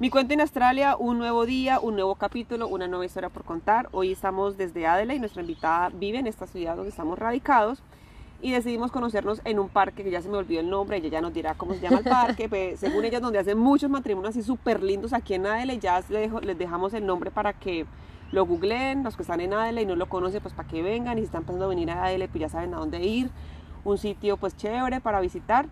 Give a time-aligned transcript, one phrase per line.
[0.00, 3.90] Mi cuento en Australia, un nuevo día, un nuevo capítulo, una nueva historia por contar.
[3.92, 7.82] Hoy estamos desde Adelaide, nuestra invitada vive en esta ciudad donde estamos radicados
[8.40, 11.20] y decidimos conocernos en un parque que ya se me olvidó el nombre, ella ya
[11.20, 14.42] nos dirá cómo se llama el parque, pues, según ella donde hacen muchos matrimonios así
[14.42, 17.84] súper lindos aquí en Adelaide, ya les, les dejamos el nombre para que
[18.32, 21.18] lo googleen, los que están en Adelaide y no lo conocen, pues para que vengan
[21.18, 23.30] y si están pensando venir a Adelaide, pues ya saben a dónde ir,
[23.84, 25.66] un sitio pues chévere para visitar.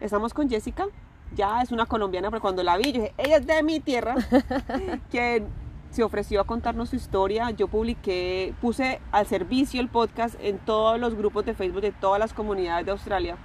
[0.00, 0.88] Estamos con Jessica,
[1.34, 4.14] ya es una colombiana, pero cuando la vi, yo dije, ella es de mi tierra,
[5.10, 5.44] que
[5.90, 7.50] se ofreció a contarnos su historia.
[7.50, 12.18] Yo publiqué, puse al servicio el podcast en todos los grupos de Facebook de todas
[12.18, 13.36] las comunidades de Australia.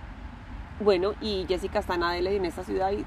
[0.79, 3.05] Bueno, y Jessica está en Adelaide, en esta ciudad, y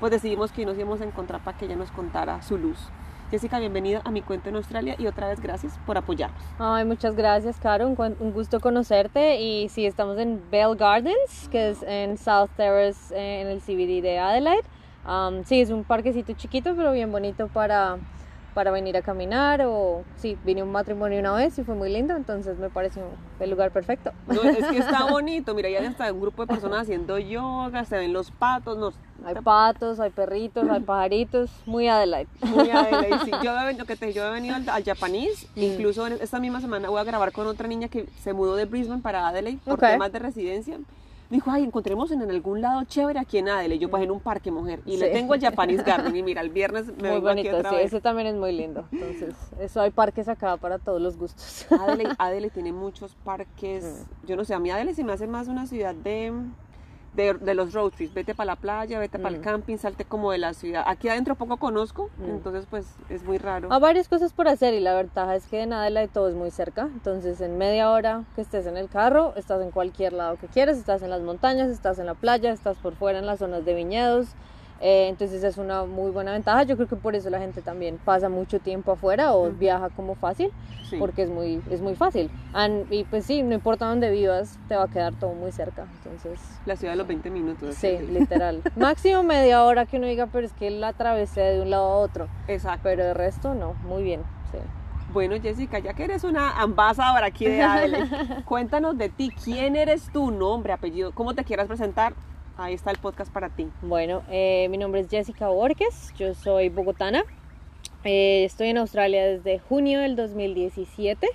[0.00, 2.90] pues decidimos que nos íbamos a encontrar para que ella nos contara su luz.
[3.32, 6.42] Jessica, bienvenida a mi cuento en Australia y otra vez gracias por apoyarnos.
[6.58, 7.88] Ay, muchas gracias, Caro.
[7.88, 9.40] Un, gusto conocerte.
[9.40, 14.18] Y sí, estamos en Bell Gardens, que es en South Terrace, en el CBD de
[14.18, 14.64] Adelaide.
[15.08, 17.96] Um, sí, es un parquecito chiquito, pero bien bonito para
[18.54, 21.92] para venir a caminar o sí, vine a un matrimonio una vez y fue muy
[21.92, 23.02] lindo, entonces me pareció
[23.40, 24.12] el lugar perfecto.
[24.26, 27.96] No, es que está bonito, mira, ya está un grupo de personas haciendo yoga, se
[27.96, 28.94] ven los patos, nos...
[29.24, 32.28] Hay patos, hay perritos, hay pajaritos, muy Adelaide.
[32.40, 33.30] Muy Adelaide, sí.
[33.42, 35.62] Yo he, venido, que te, yo he venido al, al Japanese, mm.
[35.62, 39.00] incluso esta misma semana voy a grabar con otra niña que se mudó de Brisbane
[39.00, 40.78] para Adelaide por temas de residencia
[41.32, 43.78] dijo, ay, encontremos en algún lado chévere aquí en Adele.
[43.78, 44.80] Yo, pues en un parque, mujer.
[44.86, 46.14] Y le tengo el Japanese Garden.
[46.14, 48.84] Y mira, el viernes me muy bonito, aquí sí, ese también es muy lindo.
[48.92, 51.66] Entonces, eso hay parques acá para todos los gustos.
[51.70, 53.72] Adele, Adele tiene muchos parques.
[53.82, 54.26] Mm.
[54.26, 56.32] Yo no sé, a mí Adele se me hace más una ciudad de
[57.14, 59.44] de, los road trips, vete para la playa, vete para el mm.
[59.44, 60.84] camping, salte como de la ciudad.
[60.86, 62.30] Aquí adentro poco conozco, mm.
[62.30, 63.68] entonces pues es muy raro.
[63.70, 66.34] Hay varias cosas por hacer y la ventaja es que de nada de todo es
[66.34, 70.36] muy cerca, entonces en media hora que estés en el carro, estás en cualquier lado
[70.36, 73.40] que quieras, estás en las montañas, estás en la playa, estás por fuera en las
[73.40, 74.28] zonas de viñedos,
[74.84, 76.64] eh, entonces es una muy buena ventaja.
[76.64, 80.16] Yo creo que por eso la gente también pasa mucho tiempo afuera o viaja como
[80.16, 80.50] fácil,
[80.98, 82.30] porque es muy, es muy fácil.
[82.90, 85.86] y pues sí, no importa dónde vivas, te va a quedar todo muy cerca.
[85.98, 87.76] Entonces, la ciudad de los 20 minutos.
[87.76, 88.60] Sí, literal.
[88.76, 91.96] Máximo media hora que uno diga, pero es que la atravesé de un lado a
[91.98, 92.28] otro.
[92.48, 92.80] Exacto.
[92.82, 94.22] Pero el resto no, muy bien.
[94.50, 94.58] Sí.
[95.12, 98.08] Bueno, Jessica, ya que eres una ambasadora aquí de Adele,
[98.46, 99.30] cuéntanos de ti.
[99.44, 100.32] ¿Quién eres tú?
[100.32, 102.14] Nombre, apellido, cómo te quieras presentar
[102.58, 103.66] Ahí está el podcast para ti.
[103.80, 107.24] Bueno, eh, mi nombre es Jessica Borges, yo soy bogotana.
[108.04, 111.28] Eh, estoy en Australia desde junio del 2017.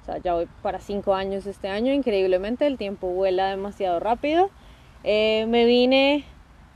[0.00, 1.92] O sea, ya voy para cinco años este año.
[1.92, 4.48] Increíblemente, el tiempo vuela demasiado rápido.
[5.04, 6.24] Eh, me vine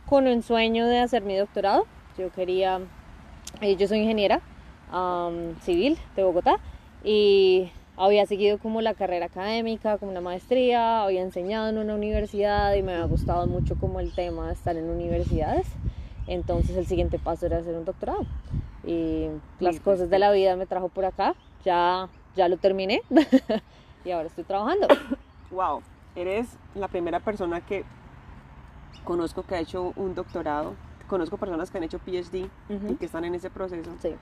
[0.04, 1.86] con un sueño de hacer mi doctorado.
[2.18, 2.80] Yo quería,
[3.78, 4.42] yo soy ingeniera
[5.62, 6.56] civil de Bogotá
[7.02, 12.74] y había seguido como la carrera académica, como una maestría, había enseñado en una universidad
[12.74, 15.66] y me había gustado mucho como el tema de estar en universidades.
[16.26, 18.26] Entonces el siguiente paso era hacer un doctorado.
[18.84, 21.34] Y las cosas de la vida me trajo por acá.
[21.64, 23.02] Ya, ya lo terminé
[24.04, 24.86] y ahora estoy trabajando.
[25.50, 25.82] Wow,
[26.14, 27.84] eres la primera persona que
[29.04, 30.74] conozco que ha hecho un doctorado.
[31.08, 32.48] Conozco personas que han hecho PhD
[32.90, 33.90] y que están en ese proceso.
[34.02, 34.14] Sí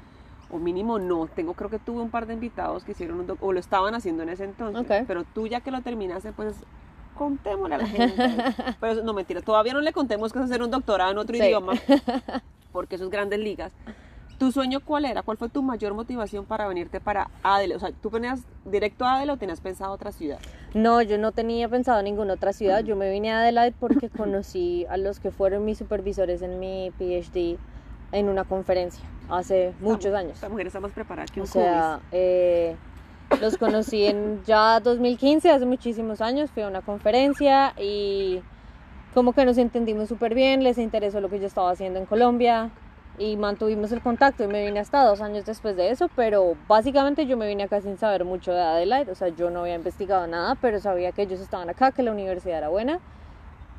[0.54, 1.26] o mínimo no.
[1.26, 4.22] Tengo, creo que tuve un par de invitados que hicieron un o lo estaban haciendo
[4.22, 5.04] en ese entonces.
[5.06, 6.56] Pero tú ya que lo terminaste, pues
[7.15, 8.31] contémosle a la gente.
[8.81, 11.75] pero no, mentira, todavía no le contemos que es hacer un doctorado en otro idioma,
[12.72, 13.72] porque eso es grandes ligas.
[14.38, 15.22] ¿Tu sueño cuál era?
[15.22, 17.76] ¿Cuál fue tu mayor motivación para venirte para Adelaide?
[17.76, 20.41] O sea, ¿tú venías directo a Adelaide o tenías pensado otra ciudad?
[20.75, 22.82] No, yo no tenía pensado en ninguna otra ciudad.
[22.82, 26.90] Yo me vine a Adelaide porque conocí a los que fueron mis supervisores en mi
[26.99, 27.58] PhD
[28.14, 30.34] en una conferencia hace muchos años.
[30.34, 32.76] Esta mujer está más preparada que un O sea, eh,
[33.40, 38.40] los conocí en ya 2015, hace muchísimos años, fui a una conferencia y
[39.12, 42.70] como que nos entendimos súper bien, les interesó lo que yo estaba haciendo en Colombia
[43.19, 47.26] y mantuvimos el contacto y me vine hasta dos años después de eso, pero básicamente
[47.26, 50.26] yo me vine acá sin saber mucho de Adelaide, o sea, yo no había investigado
[50.28, 53.00] nada, pero sabía que ellos estaban acá, que la universidad era buena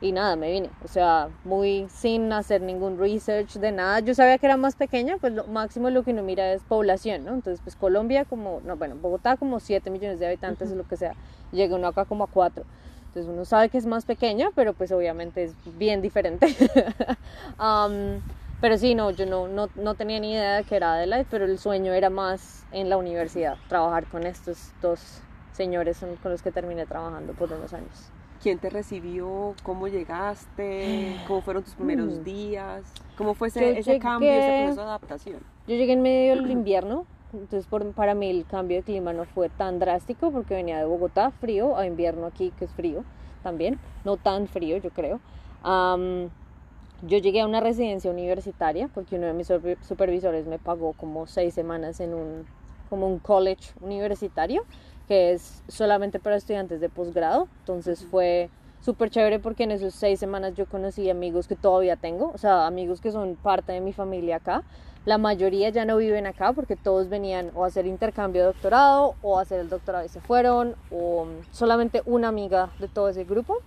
[0.01, 0.69] y nada, me vine.
[0.83, 3.99] O sea, muy sin hacer ningún research de nada.
[3.99, 7.25] Yo sabía que era más pequeña, pues lo máximo lo que uno mira es población,
[7.25, 7.33] ¿no?
[7.33, 10.97] Entonces, pues Colombia como, no, bueno, Bogotá como 7 millones de habitantes o lo que
[10.97, 11.13] sea.
[11.51, 12.65] Llega uno acá como a 4.
[13.07, 16.47] Entonces uno sabe que es más pequeña, pero pues obviamente es bien diferente.
[17.59, 18.19] um,
[18.59, 21.45] pero sí, no, yo no, no, no, tenía ni idea de que era Adelaide, pero
[21.45, 25.21] el sueño era más en la universidad, trabajar con estos dos
[25.53, 28.11] señores con los que terminé trabajando por unos años.
[28.45, 29.55] ¿Quién te recibió?
[29.63, 31.15] ¿Cómo llegaste?
[31.27, 32.23] ¿Cómo fueron tus primeros mm.
[32.23, 32.83] días?
[33.17, 35.39] ¿Cómo fue ese, ese cambio, ese proceso de adaptación?
[35.67, 39.25] Yo llegué en medio del invierno, entonces por, para mí el cambio de clima no
[39.25, 43.03] fue tan drástico porque venía de Bogotá, frío, a invierno aquí que es frío
[43.41, 45.19] también, no tan frío yo creo.
[45.63, 49.47] yo llegué a una residencia universitaria porque uno de mis
[49.81, 52.45] supervisores me pagó como seis semanas en un,
[52.91, 54.65] como un college universitario
[55.07, 57.47] que es solamente para estudiantes de posgrado.
[57.59, 58.49] Entonces fue
[58.81, 62.67] súper chévere porque en esas seis semanas yo conocí amigos que todavía tengo, o sea,
[62.67, 64.63] amigos que son parte de mi familia acá.
[65.05, 69.15] La mayoría ya no viven acá porque todos venían o a hacer intercambio de doctorado
[69.21, 73.23] o a hacer el doctorado y se fueron, o solamente una amiga de todo ese
[73.23, 73.57] grupo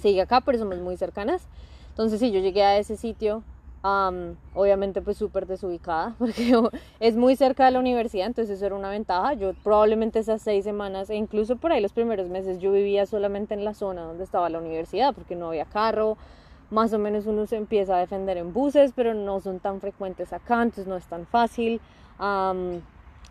[0.00, 1.46] sigue acá, pero somos muy cercanas.
[1.90, 3.42] Entonces sí, yo llegué a ese sitio
[3.82, 6.52] obviamente pues súper desubicada porque
[7.00, 9.34] es muy cerca de la universidad, entonces eso era una ventaja.
[9.34, 13.54] Yo probablemente esas seis semanas e incluso por ahí los primeros meses yo vivía solamente
[13.54, 16.16] en la zona donde estaba la universidad porque no había carro.
[16.70, 20.34] Más o menos uno se empieza a defender en buses, pero no son tan frecuentes
[20.34, 21.80] acá, entonces no es tan fácil.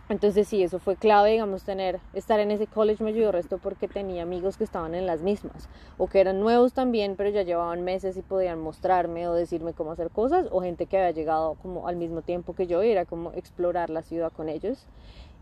[0.09, 3.89] Entonces sí, eso fue clave, digamos, tener, estar en ese college me ayudó resto porque
[3.89, 5.67] tenía amigos que estaban en las mismas
[5.97, 9.91] o que eran nuevos también, pero ya llevaban meses y podían mostrarme o decirme cómo
[9.91, 13.03] hacer cosas o gente que había llegado como al mismo tiempo que yo y era
[13.03, 14.85] como explorar la ciudad con ellos.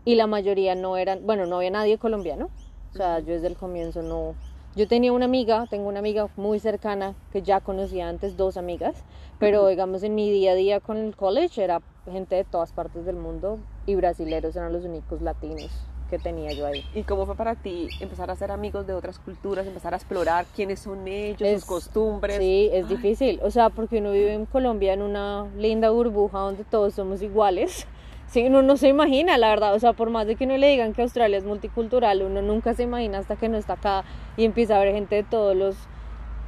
[0.04, 2.50] Y la mayoría no eran, bueno, no había nadie colombiano,
[2.92, 4.34] o sea, yo desde el comienzo no,
[4.76, 8.94] yo tenía una amiga, tengo una amiga muy cercana que ya conocía antes, dos amigas,
[9.38, 13.06] pero digamos en mi día a día con el college era gente de todas partes
[13.06, 15.70] del mundo y brasileros eran los únicos latinos
[16.10, 16.84] que tenía yo ahí.
[16.94, 20.44] ¿Y cómo fue para ti empezar a ser amigos de otras culturas, empezar a explorar
[20.54, 22.36] quiénes son ellos, sus costumbres?
[22.36, 26.64] Sí, es difícil, o sea, porque uno vive en Colombia en una linda burbuja donde
[26.64, 27.86] todos somos iguales.
[28.28, 30.68] Sí, uno no se imagina, la verdad, o sea, por más de que uno le
[30.68, 34.04] digan que Australia es multicultural, uno nunca se imagina hasta que no está acá
[34.36, 35.76] y empieza a ver gente de todos los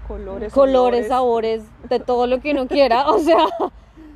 [0.09, 3.47] colores, colores sabores, de todo lo que uno quiera, o sea,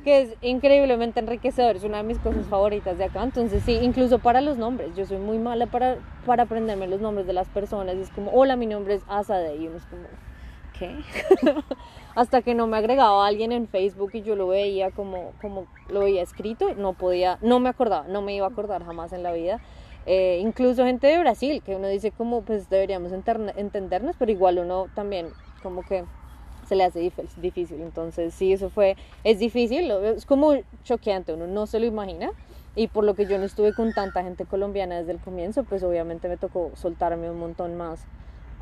[0.03, 3.23] que es increíblemente enriquecedor, es una de mis cosas favoritas de acá.
[3.23, 7.25] Entonces, sí, incluso para los nombres, yo soy muy mala para, para aprenderme los nombres
[7.25, 7.95] de las personas.
[7.95, 9.55] es como, hola, mi nombre es Asade.
[9.55, 10.03] Y uno es como,
[12.15, 16.01] Hasta que no me agregaba alguien en Facebook y yo lo veía como, como lo
[16.01, 19.31] veía escrito, no podía, no me acordaba, no me iba a acordar jamás en la
[19.31, 19.59] vida.
[20.05, 24.87] Eh, incluso gente de Brasil, que uno dice como, pues deberíamos entendernos, pero igual uno
[24.93, 25.29] también
[25.61, 26.03] como que
[26.67, 27.81] se le hace difícil.
[27.81, 32.31] Entonces, sí, eso fue, es difícil, es como choqueante, uno no se lo imagina.
[32.75, 35.83] Y por lo que yo no estuve con tanta gente colombiana desde el comienzo, pues
[35.83, 38.05] obviamente me tocó soltarme un montón más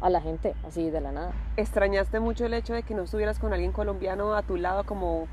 [0.01, 1.31] a la gente, así de la nada.
[1.57, 5.27] ¿Extrañaste mucho el hecho de que no estuvieras con alguien colombiano a tu lado como...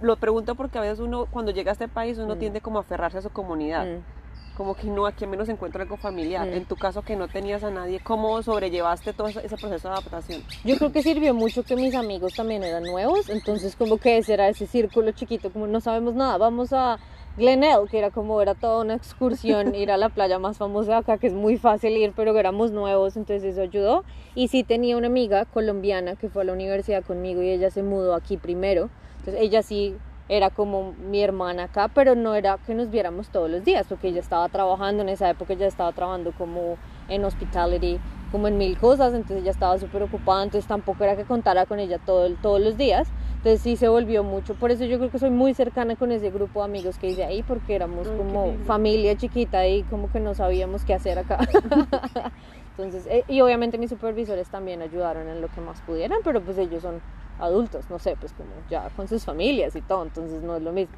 [0.00, 2.38] Lo pregunto porque a veces uno, cuando llega a este país, uno mm.
[2.38, 3.86] tiende como a aferrarse a su comunidad.
[3.86, 4.24] Mm
[4.56, 6.46] como que no, aquí al menos encuentro algo familiar.
[6.48, 10.42] En tu caso que no tenías a nadie, ¿cómo sobrellevaste todo ese proceso de adaptación?
[10.64, 14.34] Yo creo que sirvió mucho que mis amigos también eran nuevos, entonces como que ese
[14.34, 16.98] era ese círculo chiquito, como no sabemos nada, vamos a
[17.36, 21.18] Glenelg, que era como era toda una excursión, ir a la playa más famosa acá,
[21.18, 24.04] que es muy fácil ir, pero éramos nuevos, entonces eso ayudó.
[24.36, 27.82] Y sí tenía una amiga colombiana que fue a la universidad conmigo y ella se
[27.82, 28.88] mudó aquí primero,
[29.18, 29.96] entonces ella sí
[30.28, 34.08] era como mi hermana acá, pero no era que nos viéramos todos los días, porque
[34.08, 36.76] ella estaba trabajando, en esa época ella estaba trabajando como
[37.08, 37.98] en hospitality,
[38.34, 41.78] como en mil cosas, entonces ella estaba súper ocupada, entonces tampoco era que contara con
[41.78, 45.20] ella todo, todos los días, entonces sí se volvió mucho, por eso yo creo que
[45.20, 49.14] soy muy cercana con ese grupo de amigos que hice ahí, porque éramos como familia
[49.14, 51.38] chiquita y como que no sabíamos qué hacer acá.
[52.76, 56.58] entonces, eh, y obviamente mis supervisores también ayudaron en lo que más pudieran, pero pues
[56.58, 57.00] ellos son
[57.38, 60.72] adultos, no sé, pues como ya con sus familias y todo, entonces no es lo
[60.72, 60.96] mismo.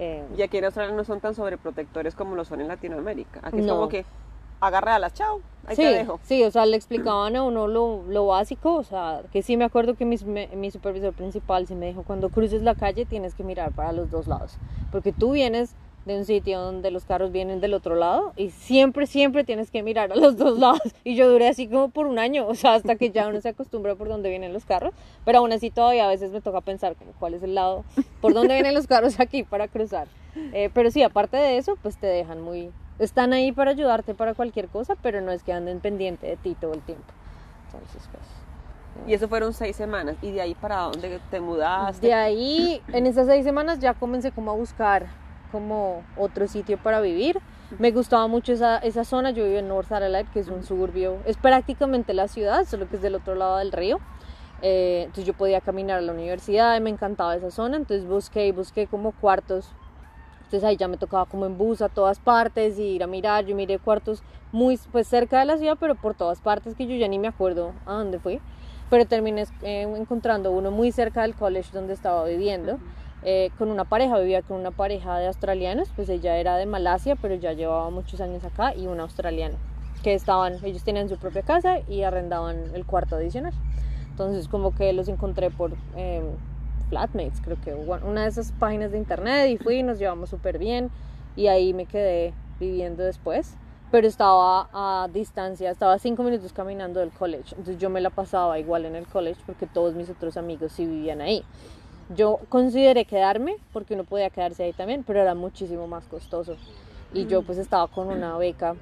[0.00, 3.38] Eh, y aquí en Australia no son tan sobreprotectores como lo son en Latinoamérica.
[3.44, 4.04] Aquí es como que
[4.60, 6.20] agarre a las chao, ahí sí, te dejo.
[6.22, 9.64] Sí, o sea, le explicaban a uno lo, lo básico, o sea, que sí me
[9.64, 10.16] acuerdo que mi,
[10.54, 14.10] mi supervisor principal sí me dijo, cuando cruces la calle tienes que mirar para los
[14.10, 14.56] dos lados,
[14.90, 15.74] porque tú vienes
[16.06, 19.82] de un sitio donde los carros vienen del otro lado y siempre, siempre tienes que
[19.82, 20.94] mirar a los dos lados.
[21.04, 23.50] Y yo duré así como por un año, o sea, hasta que ya uno se
[23.50, 24.94] acostumbra por dónde vienen los carros,
[25.24, 27.84] pero aún así todavía a veces me toca pensar como cuál es el lado,
[28.20, 30.06] por dónde vienen los carros aquí para cruzar.
[30.52, 32.70] Eh, pero sí, aparte de eso, pues te dejan muy...
[32.98, 36.56] Están ahí para ayudarte para cualquier cosa, pero no es que anden pendiente de ti
[36.58, 37.12] todo el tiempo.
[37.66, 38.24] Entonces, pues...
[39.06, 40.16] Y eso fueron seis semanas.
[40.22, 42.06] ¿Y de ahí para dónde te mudaste?
[42.06, 45.06] De ahí, en esas seis semanas ya comencé como a buscar
[45.52, 47.38] como otro sitio para vivir.
[47.78, 51.18] Me gustaba mucho esa, esa zona, yo vivo en North Adelaide, que es un suburbio,
[51.26, 53.98] es prácticamente la ciudad, solo que es del otro lado del río.
[54.62, 58.46] Eh, entonces yo podía caminar a la universidad y me encantaba esa zona, entonces busqué
[58.46, 59.72] y busqué como cuartos.
[60.46, 63.44] Entonces ahí ya me tocaba como en bus a todas partes y ir a mirar,
[63.44, 64.22] yo miré cuartos
[64.52, 67.26] muy pues cerca de la ciudad, pero por todas partes que yo ya ni me
[67.26, 68.40] acuerdo a dónde fui.
[68.88, 72.78] Pero terminé eh, encontrando uno muy cerca del college donde estaba viviendo.
[73.22, 77.16] Eh, con una pareja, vivía con una pareja de australianos, pues ella era de Malasia,
[77.16, 79.56] pero ya llevaba muchos años acá, y un australiano,
[80.04, 83.52] que estaban, ellos tenían su propia casa y arrendaban el cuarto adicional.
[84.10, 86.22] Entonces como que los encontré por eh,
[86.88, 90.90] Flatmates, creo que una de esas páginas de internet, y fui, nos llevamos súper bien,
[91.34, 93.56] y ahí me quedé viviendo después
[93.90, 98.58] pero estaba a distancia, estaba cinco minutos caminando del college, entonces yo me la pasaba
[98.58, 101.44] igual en el college porque todos mis otros amigos sí vivían ahí.
[102.14, 106.56] Yo consideré quedarme porque uno podía quedarse ahí también, pero era muchísimo más costoso.
[107.12, 108.76] Y yo pues estaba con una beca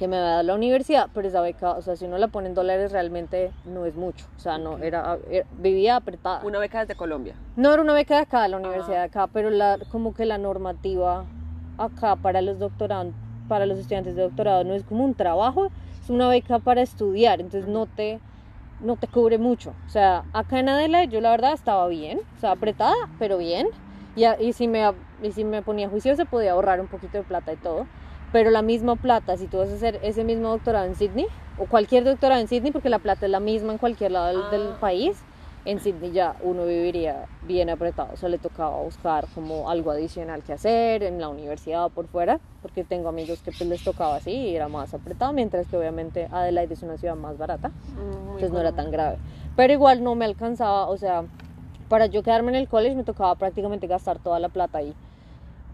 [0.00, 2.48] que me había dado la universidad, pero esa beca, o sea, si uno la pone
[2.48, 5.18] en dólares realmente no es mucho, o sea, no, era,
[5.58, 6.40] vivía apretada.
[6.42, 7.34] ¿Una beca desde Colombia?
[7.54, 10.24] No, era una beca de acá, de la universidad de acá, pero la, como que
[10.24, 11.26] la normativa
[11.76, 13.14] acá para los doctorandos,
[13.46, 15.70] para los estudiantes de doctorado no es como un trabajo,
[16.02, 18.20] es una beca para estudiar, entonces no te
[18.80, 19.74] no te cubre mucho.
[19.86, 23.68] O sea, acá en Adela yo la verdad estaba bien, o sea, apretada, pero bien.
[24.16, 24.82] Y, y, si me,
[25.22, 27.86] y si me ponía juiciosa podía ahorrar un poquito de plata y todo.
[28.32, 31.26] Pero la misma plata, si tú vas a hacer ese mismo doctorado en Sydney,
[31.58, 34.68] o cualquier doctorado en Sydney, porque la plata es la misma en cualquier lado del,
[34.72, 34.76] ah.
[34.80, 35.18] país,
[35.66, 38.10] en Sydney ya uno viviría bien apretado.
[38.14, 42.06] O sea, le tocaba buscar como algo adicional que hacer en la universidad o por
[42.06, 45.76] fuera, porque tengo amigos que pues les tocaba así y era más apretado, mientras que
[45.76, 49.18] obviamente Adelaide es una ciudad más barata, mm, entonces no era tan grave.
[49.56, 51.24] Pero igual no me alcanzaba, o sea,
[51.90, 54.94] para yo quedarme en el college me tocaba prácticamente gastar toda la plata ahí.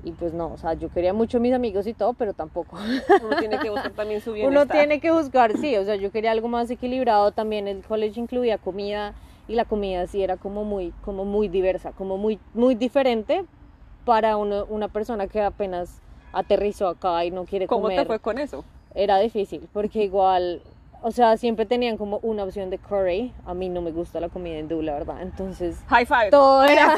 [0.06, 2.78] Y pues no, o sea, yo quería mucho a mis amigos y todo, pero tampoco.
[3.24, 4.62] Uno tiene que buscar también su bienestar.
[4.62, 7.32] Uno tiene que buscar, sí, o sea, yo quería algo más equilibrado.
[7.32, 9.14] También el college incluía comida
[9.48, 13.44] y la comida sí era como muy, como muy diversa, como muy, muy diferente
[14.04, 16.00] para una persona que apenas
[16.32, 17.82] aterrizó acá y no quiere comer.
[17.82, 18.64] ¿Cómo te fue con eso?
[18.94, 20.62] Era difícil, porque igual,
[21.02, 23.32] o sea, siempre tenían como una opción de curry.
[23.44, 25.20] A mí no me gusta la comida hindú, la verdad.
[25.20, 26.30] Entonces, high five.
[26.30, 26.94] Todo era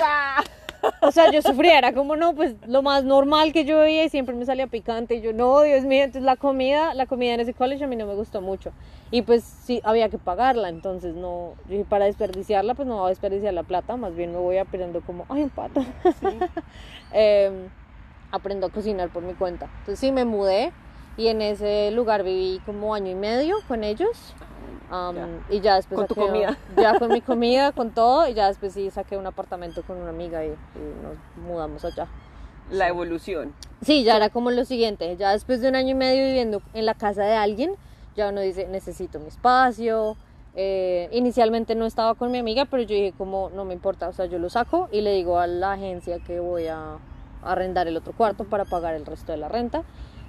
[1.00, 4.08] o sea, yo sufría, era como, no, pues lo más normal que yo veía y
[4.08, 7.40] siempre me salía picante y yo, no, Dios mío, entonces la comida, la comida en
[7.40, 8.72] ese college a mí no me gustó mucho.
[9.10, 13.08] Y pues sí, había que pagarla, entonces no, yo para desperdiciarla, pues no voy a
[13.08, 15.84] desperdiciar la plata, más bien me voy aprendiendo como, ay, un pato,
[17.12, 17.68] em,
[18.30, 20.72] aprendo a cocinar por mi cuenta, entonces sí, me mudé
[21.16, 24.34] y en ese lugar viví como año y medio con ellos
[25.50, 26.58] y ya después con tu comida.
[26.76, 30.10] ya con mi comida con todo y ya después sí saqué un apartamento con una
[30.10, 32.06] amiga y, nos mudamos allá.
[32.70, 33.54] La evolución.
[33.82, 36.86] Sí ya era como lo siguiente ya después de un año y medio viviendo en
[36.86, 37.74] la casa de alguien
[38.16, 40.16] ya uno dice necesito mi espacio.
[40.54, 44.12] Eh, inicialmente no estaba con mi amiga pero yo dije como no me importa o
[44.12, 46.96] sea yo lo saco y le digo a la agencia que voy a
[47.42, 49.82] arrendar el otro cuarto para pagar el resto de la renta.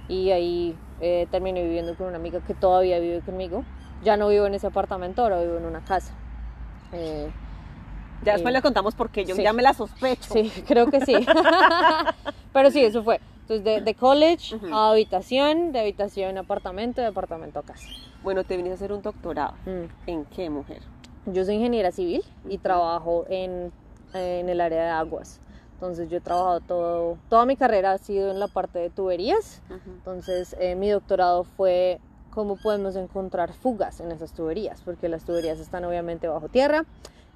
[0.08, 3.64] Y ahí eh, terminé viviendo con una amiga que todavía vive conmigo
[4.02, 6.12] ya no vivo en ese apartamento, ahora vivo en una casa.
[6.92, 7.30] Eh,
[8.22, 10.32] ya después le contamos por qué, yo ya me la sospecho.
[10.32, 11.14] Sí, creo que sí.
[12.52, 13.20] Pero sí, eso fue.
[13.48, 17.88] Entonces, de, college a habitación, de habitación a apartamento, de apartamento a casa.
[18.22, 19.54] Bueno, te viniste a hacer un doctorado.
[19.66, 20.08] Mm.
[20.08, 20.82] ¿En qué, mujer?
[21.26, 23.72] Yo soy ingeniera civil y trabajo en,
[24.14, 25.40] en, el área de aguas.
[25.74, 29.62] Entonces, yo he trabajado todo, toda mi carrera ha sido en la parte de tuberías.
[29.68, 35.58] Entonces, eh, mi doctorado fue cómo podemos encontrar fugas en esas tuberías, porque las tuberías
[35.58, 36.84] están obviamente bajo tierra.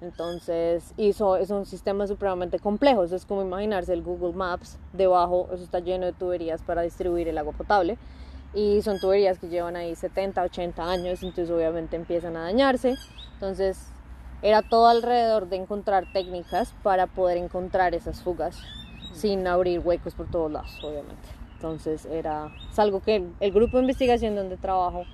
[0.01, 3.05] Entonces, eso es un sistema supremamente complejo.
[3.05, 4.79] es como imaginarse el Google Maps.
[4.93, 7.97] Debajo, eso está lleno de tuberías para distribuir el agua potable.
[8.53, 11.23] Y son tuberías que llevan ahí 70, 80 años.
[11.23, 12.97] Entonces, obviamente, empiezan a dañarse.
[13.35, 13.79] Entonces,
[14.43, 18.59] era todo alrededor de encontrar técnicas para poder encontrar esas fugas
[19.15, 21.44] sin abrir huecos por todos lados, obviamente.
[21.55, 25.05] Entonces era, es algo que el, grupo de investigación donde trabajo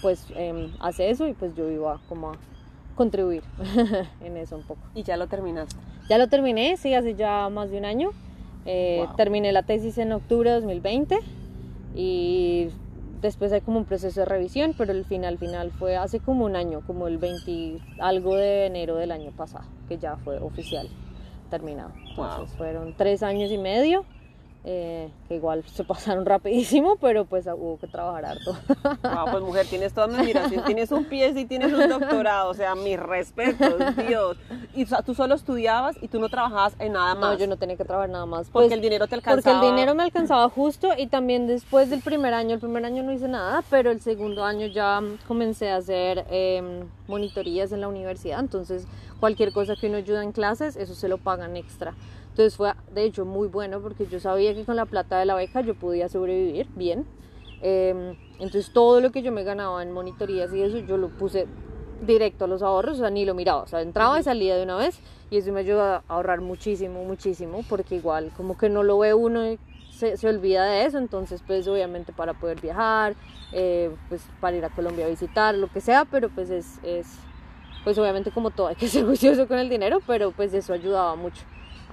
[0.00, 2.36] pues em, hace eso y pues yo iba como a
[2.94, 3.42] contribuir
[4.20, 4.80] en eso un poco.
[4.94, 5.76] ¿Y ya lo terminaste?
[6.08, 8.10] Ya lo terminé, sí, hace ya más de un año.
[8.64, 11.18] Eh, terminé la tesis en octubre de 2020
[11.96, 12.68] y
[13.20, 16.54] después hay como un proceso de revisión, pero el final final fue hace como un
[16.54, 20.88] año, como el 20 algo de enero del año pasado, que ya fue oficial
[21.50, 21.92] terminado.
[22.10, 24.04] Entonces fueron tres años y medio
[24.64, 28.56] eh, que igual se pasaron rapidísimo, pero pues hubo que trabajar harto.
[29.02, 32.54] Wow, pues mujer, tienes toda mi admiración, tienes un pie y tienes un doctorado, o
[32.54, 33.74] sea, mis respetos,
[34.06, 34.36] Dios.
[34.74, 37.32] Y tú solo estudiabas y tú no trabajabas en nada más.
[37.32, 38.48] No, yo no tenía que trabajar nada más.
[38.50, 39.56] Porque pues, el dinero te alcanzaba.
[39.56, 43.02] Porque el dinero me alcanzaba justo y también después del primer año, el primer año
[43.02, 47.88] no hice nada, pero el segundo año ya comencé a hacer em, monitorías en la
[47.88, 48.86] universidad, entonces
[49.18, 51.94] cualquier cosa que uno ayuda en clases, eso se lo pagan extra.
[52.32, 55.34] Entonces fue de hecho muy bueno porque yo sabía que con la plata de la
[55.34, 57.04] beca yo podía sobrevivir bien.
[57.60, 61.46] Em, entonces todo lo que yo me ganaba en monitorías y eso yo lo puse
[62.06, 64.62] directo a los ahorros, o sea, ni lo miraba, o sea, entraba y salía de
[64.62, 64.98] una vez
[65.30, 69.12] y eso me ayudó a ahorrar muchísimo, muchísimo, porque igual como que no lo ve
[69.12, 69.58] uno y
[69.92, 73.14] se, se olvida de eso, entonces pues obviamente para poder viajar,
[73.52, 77.18] eh, pues para ir a Colombia a visitar, lo que sea, pero pues es, es,
[77.84, 81.14] pues obviamente como todo hay que ser juicioso con el dinero, pero pues eso ayudaba
[81.14, 81.44] mucho.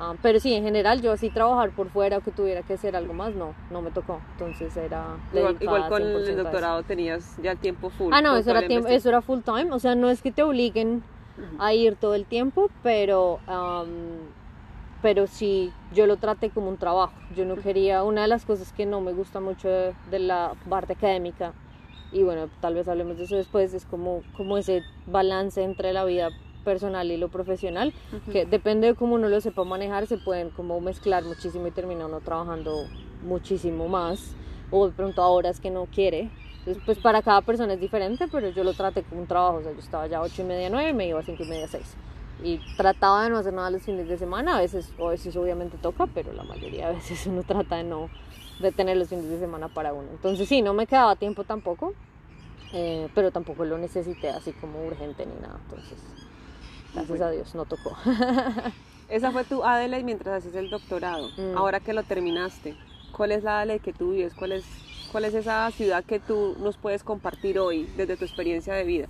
[0.01, 2.95] Ah, pero sí, en general yo así trabajar por fuera o que tuviera que hacer
[2.95, 4.21] algo más, no, no me tocó.
[4.31, 5.17] Entonces era...
[5.33, 8.13] Igual, con el doctorado tenías ya tiempo full.
[8.13, 9.73] Ah, no, eso era, tiempo, eso era full time.
[9.73, 11.03] O sea, no es que te obliguen
[11.59, 13.39] a ir todo el tiempo, pero,
[15.01, 17.13] pero sí, yo lo traté como un trabajo.
[17.35, 20.93] Yo no quería, una de las cosas que no me gusta mucho de, la parte
[20.93, 21.51] académica,
[22.13, 26.05] y bueno, tal vez hablemos de eso después, es como, como ese balance entre la
[26.05, 27.93] vida personal y lo profesional,
[28.31, 32.05] que depende de cómo uno lo sepa manejar, se pueden como mezclar muchísimo y termina
[32.05, 32.85] uno trabajando
[33.23, 34.35] muchísimo más,
[34.71, 36.29] o de pronto a horas que no quiere.
[36.59, 39.63] Entonces, pues para cada persona es diferente, pero yo lo traté como un trabajo, o
[39.63, 41.95] sea, yo estaba ya 8 y media, 9, me iba a 5 y media, 6.
[42.43, 45.35] Y trataba de no hacer nada los fines de semana, a veces, o a veces
[45.35, 48.09] obviamente toca, pero la mayoría de veces uno trata de no
[48.59, 50.09] de tener los fines de semana para uno.
[50.11, 51.93] Entonces sí, no me quedaba tiempo tampoco,
[52.73, 55.59] eh, pero tampoco lo necesité así como urgente ni nada.
[55.63, 55.97] Entonces
[56.93, 57.95] Gracias a Dios, no tocó.
[59.09, 61.29] Esa fue tu Adelaide mientras hacías el doctorado.
[61.37, 61.57] Mm.
[61.57, 62.75] Ahora que lo terminaste,
[63.11, 64.33] ¿cuál es la Adelaide que tú vives?
[64.33, 64.65] ¿Cuál es,
[65.11, 69.07] ¿Cuál es esa ciudad que tú nos puedes compartir hoy desde tu experiencia de vida?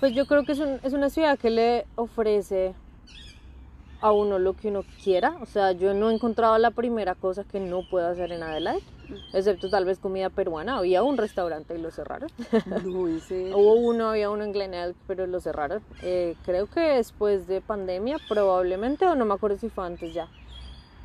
[0.00, 2.74] Pues yo creo que es, es una ciudad que le ofrece
[4.02, 5.36] a uno lo que uno quiera.
[5.40, 8.82] O sea, yo no he encontrado la primera cosa que no puedo hacer en Adelaide,
[9.32, 10.76] excepto tal vez comida peruana.
[10.76, 12.28] Había un restaurante y lo cerraron.
[12.84, 15.82] Hubo uno, había uno en Glen pero lo cerraron.
[16.02, 20.28] Eh, creo que después de pandemia, probablemente, o no me acuerdo si fue antes ya.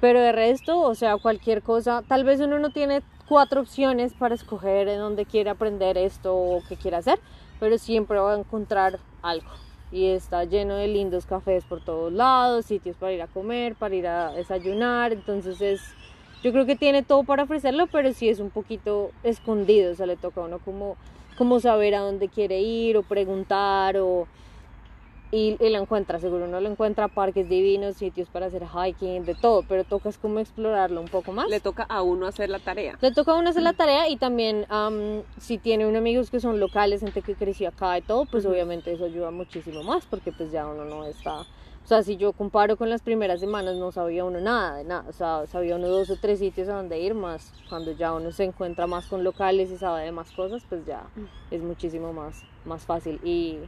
[0.01, 4.35] Pero de resto, o sea, cualquier cosa, tal vez uno no tiene cuatro opciones para
[4.35, 7.19] escoger en dónde quiere aprender esto o qué quiere hacer,
[7.59, 9.49] pero siempre va a encontrar algo
[9.91, 13.95] y está lleno de lindos cafés por todos lados, sitios para ir a comer, para
[13.95, 15.81] ir a desayunar, entonces es,
[16.43, 20.05] yo creo que tiene todo para ofrecerlo, pero sí es un poquito escondido, o sea,
[20.05, 20.97] le toca a uno como,
[21.37, 24.27] como saber a dónde quiere ir o preguntar o
[25.31, 29.63] y, lo encuentra, seguro uno lo encuentra parques divinos, sitios para hacer hiking, de todo,
[29.67, 31.49] pero toca es como explorarlo un poco más.
[31.49, 32.97] Le toca a uno hacer la tarea.
[33.01, 34.65] Le toca a uno hacer la tarea y también
[35.37, 38.91] si tiene unos amigos que son locales, gente que creció acá y todo, pues obviamente
[38.93, 41.41] eso ayuda muchísimo más porque pues ya uno no está...
[41.41, 45.05] O sea, si yo comparo con las primeras semanas no sabía uno nada de nada,
[45.07, 48.33] o sea, sabía uno dos o tres sitios a donde ir más, cuando ya uno
[48.33, 51.03] se encuentra más con locales y sabe de más cosas, pues ya
[51.49, 53.59] es muchísimo más, más fácil y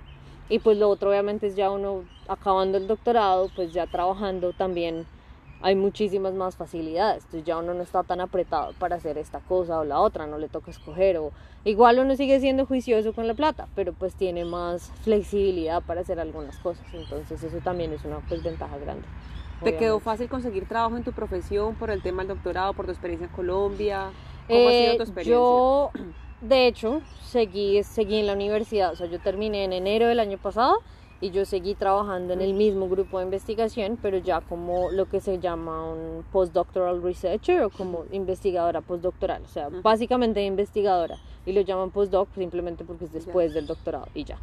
[0.49, 5.05] y pues lo otro obviamente es ya uno acabando el doctorado, pues ya trabajando también
[5.61, 9.79] hay muchísimas más facilidades, entonces ya uno no está tan apretado para hacer esta cosa
[9.79, 11.31] o la otra, no le toca escoger o
[11.65, 16.19] igual uno sigue siendo juicioso con la plata, pero pues tiene más flexibilidad para hacer
[16.19, 19.05] algunas cosas, entonces eso también es una pues, ventaja grande.
[19.63, 22.91] ¿Te quedó fácil conseguir trabajo en tu profesión por el tema del doctorado, por tu
[22.91, 24.11] experiencia en Colombia?
[24.47, 25.33] ¿Cómo ha sido tu eh, experiencia?
[25.33, 25.91] Yo
[26.41, 30.37] de hecho, seguí, seguí en la universidad, o sea, yo terminé en enero del año
[30.37, 30.77] pasado
[31.21, 35.19] y yo seguí trabajando en el mismo grupo de investigación, pero ya como lo que
[35.19, 41.61] se llama un postdoctoral researcher o como investigadora postdoctoral, o sea, básicamente investigadora y lo
[41.61, 44.37] llaman postdoc simplemente porque es después del doctorado y ya.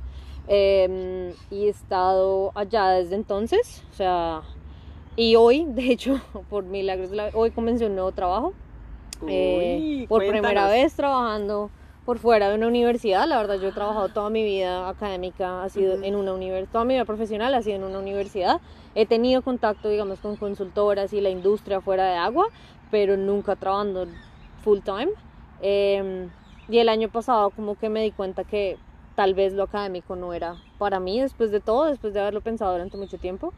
[0.49, 4.43] Em, y he estado allá desde entonces, o sea,
[5.17, 8.53] y hoy, de hecho, por milagros, hoy comencé un nuevo trabajo.
[9.27, 11.71] Eh, por primera vez trabajando
[12.07, 13.27] por fuera de una universidad.
[13.27, 16.85] La verdad, yo he trabajado toda mi vida académica, ha sido en una universidad, toda
[16.85, 18.61] mi vida profesional ha sido en una universidad.
[18.95, 22.47] He tenido contacto, digamos, con consultoras y la industria fuera de agua,
[22.93, 24.07] pero nunca trabajando
[24.63, 25.09] full time.
[25.61, 26.31] Em,
[26.69, 28.79] y el año pasado como que me di cuenta que
[29.17, 32.71] tal vez lo académico no era para mí después de todo, después de haberlo pensado
[32.71, 33.53] durante mucho tiempo.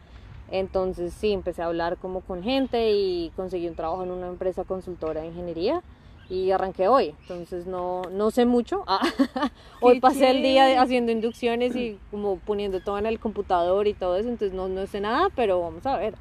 [0.51, 4.65] Entonces sí, empecé a hablar como con gente y conseguí un trabajo en una empresa
[4.65, 5.83] consultora de ingeniería
[6.31, 8.85] y arranqué hoy, entonces no, no sé mucho.
[8.87, 9.01] Ah,
[9.81, 14.17] hoy pasé el día haciendo inducciones y como poniendo todo en el computador y todo
[14.17, 16.15] eso, entonces no, no sé nada, pero vamos a ver.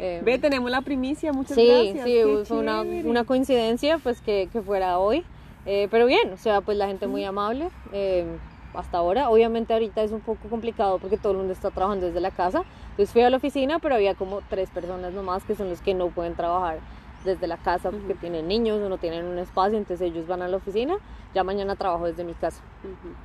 [0.00, 2.04] Eh, Ve, tenemos la primicia, muchas sí, gracias.
[2.04, 5.24] Sí, fue una, una, coincidencia pues que, que fuera hoy,
[5.66, 7.68] eh, pero bien, o sea, pues la gente muy amable.
[7.92, 8.24] Eh,
[8.74, 9.30] hasta ahora.
[9.30, 12.64] Obviamente ahorita es un poco complicado porque todo el mundo está trabajando desde la casa.
[12.90, 15.94] Entonces fui a la oficina, pero había como tres personas nomás que son los que
[15.94, 16.80] no pueden trabajar
[17.24, 20.48] desde la casa porque tienen niños o no tienen un espacio, entonces ellos van a
[20.48, 20.96] la oficina,
[21.34, 22.62] ya mañana trabajo desde mi casa.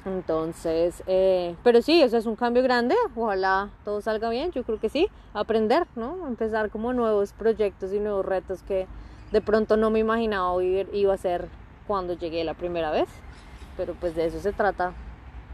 [0.05, 4.79] Entonces, eh, pero sí, eso es un cambio grande, ojalá todo salga bien, yo creo
[4.79, 6.27] que sí, aprender, ¿no?
[6.27, 8.87] Empezar como nuevos proyectos y nuevos retos que
[9.31, 11.47] de pronto no me imaginaba iba a ser
[11.85, 13.09] cuando llegué la primera vez,
[13.77, 14.93] pero pues de eso se trata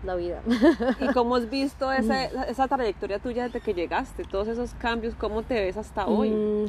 [0.03, 0.41] la vida.
[0.99, 4.23] ¿Y cómo has visto esa, esa trayectoria tuya desde que llegaste?
[4.23, 6.29] Todos esos cambios, ¿cómo te ves hasta hoy?
[6.31, 6.65] Mm,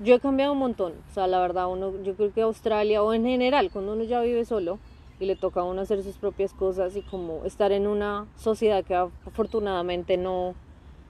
[0.00, 0.94] yo he cambiado un montón.
[1.10, 4.20] O sea, la verdad, uno, yo creo que Australia o en general, cuando uno ya
[4.20, 4.78] vive solo
[5.20, 8.84] y le toca a uno hacer sus propias cosas y como estar en una sociedad
[8.84, 10.54] que afortunadamente no,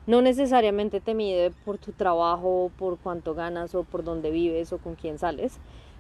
[0.07, 4.79] no necesariamente te mide por tu trabajo, por cuánto ganas o por dónde vives o
[4.79, 5.59] con quién sales.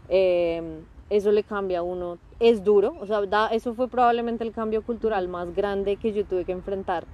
[0.08, 2.18] Eh, eso le cambia a uno.
[2.40, 3.20] Es duro, o sea,
[3.52, 7.04] eso fue probablemente el cambio cultural más grande que yo tuve que enfrentar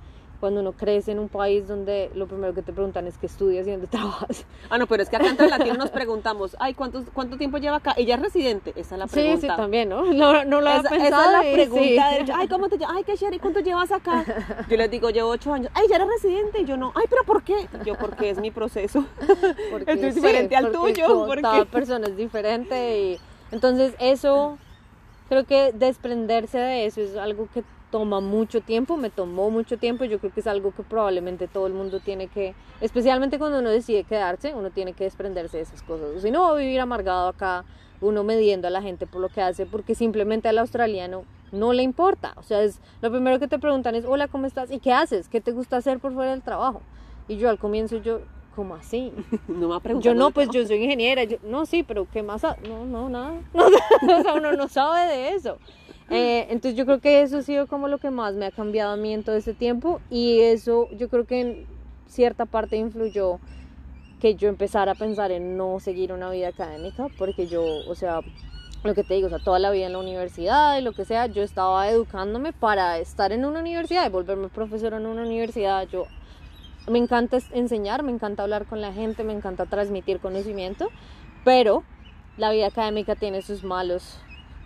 [0.40, 3.66] cuando uno crece en un país donde lo primero que te preguntan es qué estudias
[3.66, 4.44] y dónde trabajas.
[4.70, 7.76] Ah, no, pero es que acá entre latinos nos preguntamos, ay, ¿cuánto, ¿cuánto tiempo lleva
[7.76, 7.94] acá?
[7.96, 8.72] ¿Ella es residente?
[8.76, 9.40] Esa es la pregunta.
[9.40, 10.12] Sí, sí, también, ¿no?
[10.18, 11.06] No, no lo esa, pensado.
[11.06, 12.11] Esa es la pregunta.
[12.11, 14.24] De, ay, ¿cómo te Ay, qué chévere, ¿cuánto llevas acá?
[14.68, 15.70] Yo les digo, llevo ocho años.
[15.74, 16.61] Ay, ¿ya eres residente?
[16.61, 16.92] Y yo no.
[16.94, 17.68] Ay, ¿pero por qué?
[17.84, 19.04] Yo, porque es mi proceso.
[19.70, 21.26] Porque, es diferente al tuyo.
[21.26, 23.20] Porque cada persona es diferente y
[23.52, 24.58] entonces eso,
[25.28, 30.04] creo que desprenderse de eso es algo que toma mucho tiempo, me tomó mucho tiempo,
[30.04, 33.70] yo creo que es algo que probablemente todo el mundo tiene que, especialmente cuando uno
[33.70, 36.22] decide quedarse, uno tiene que desprenderse de esas cosas.
[36.22, 37.64] Si no va a vivir amargado acá,
[38.00, 41.82] uno mediendo a la gente por lo que hace, porque simplemente al australiano no le
[41.82, 42.34] importa.
[42.37, 44.70] O sea, es lo primero que te preguntan es, hola, ¿cómo estás?
[44.70, 45.28] ¿Y qué haces?
[45.28, 46.82] ¿Qué te gusta hacer por fuera del trabajo?
[47.26, 48.20] Y yo al comienzo yo,
[48.58, 49.12] ¿Cómo así?
[49.46, 51.22] No me ha Yo no, pues yo soy ingeniera.
[51.44, 52.42] no, sí, pero ¿qué más?
[52.68, 53.34] No, no, nada.
[53.54, 55.58] o sea, uno no sabe de eso.
[56.10, 58.94] Eh, entonces yo creo que eso ha sido como lo que más me ha cambiado
[58.94, 61.66] a mí en todo este tiempo y eso yo creo que en
[62.08, 63.38] cierta parte influyó
[64.20, 68.22] que yo empezara a pensar en no seguir una vida académica porque yo, o sea,
[68.82, 71.04] lo que te digo, o sea, toda la vida en la universidad y lo que
[71.04, 75.86] sea, yo estaba educándome para estar en una universidad y volverme profesor en una universidad.
[75.86, 76.06] Yo
[76.90, 80.88] me encanta enseñar, me encanta hablar con la gente, me encanta transmitir conocimiento,
[81.44, 81.85] pero
[82.37, 84.18] la vida académica tiene sus malos,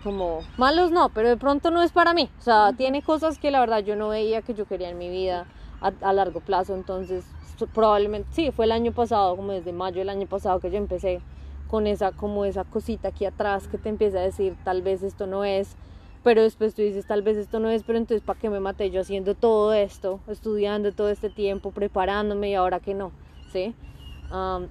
[0.03, 2.29] como malos no, pero de pronto no es para mí.
[2.39, 5.09] O sea, tiene cosas que la verdad yo no veía que yo quería en mi
[5.09, 5.47] vida
[5.81, 6.75] a, largo plazo.
[6.75, 7.25] Entonces,
[7.73, 11.21] probablemente, sí, fue el año pasado, como desde mayo del año pasado que yo empecé
[11.67, 15.25] con esa, como esa cosita aquí atrás que te empieza a decir, tal vez esto
[15.27, 15.75] no es
[16.23, 18.89] pero después tú dices, tal vez esto no es, pero entonces ¿para qué me maté
[18.89, 23.11] yo haciendo todo esto, estudiando todo este tiempo, preparándome y ahora que no?
[23.51, 23.75] ¿Sí?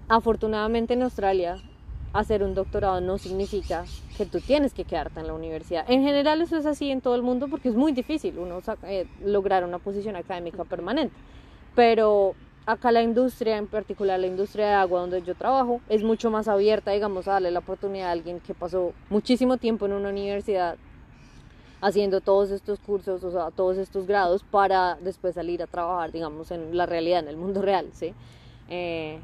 [0.09, 1.57] afortunadamente en Australia
[2.13, 3.85] hacer un doctorado no significa
[4.17, 5.89] que tú tienes que quedarte en la universidad.
[5.89, 9.07] En general eso es así en todo el mundo porque es muy difícil uno eh,
[9.25, 11.15] lograr una posición académica permanente.
[11.75, 12.35] Pero
[12.67, 16.49] acá la industria, en particular la industria de agua donde yo trabajo, es mucho más
[16.49, 20.77] abierta, digamos, a darle la oportunidad a alguien que pasó muchísimo tiempo en una universidad
[21.83, 26.51] haciendo todos estos cursos, o sea, todos estos grados para después salir a trabajar, digamos,
[26.53, 28.15] en la realidad, en el mundo real, ¿sí?
[28.71, 29.19] Eh,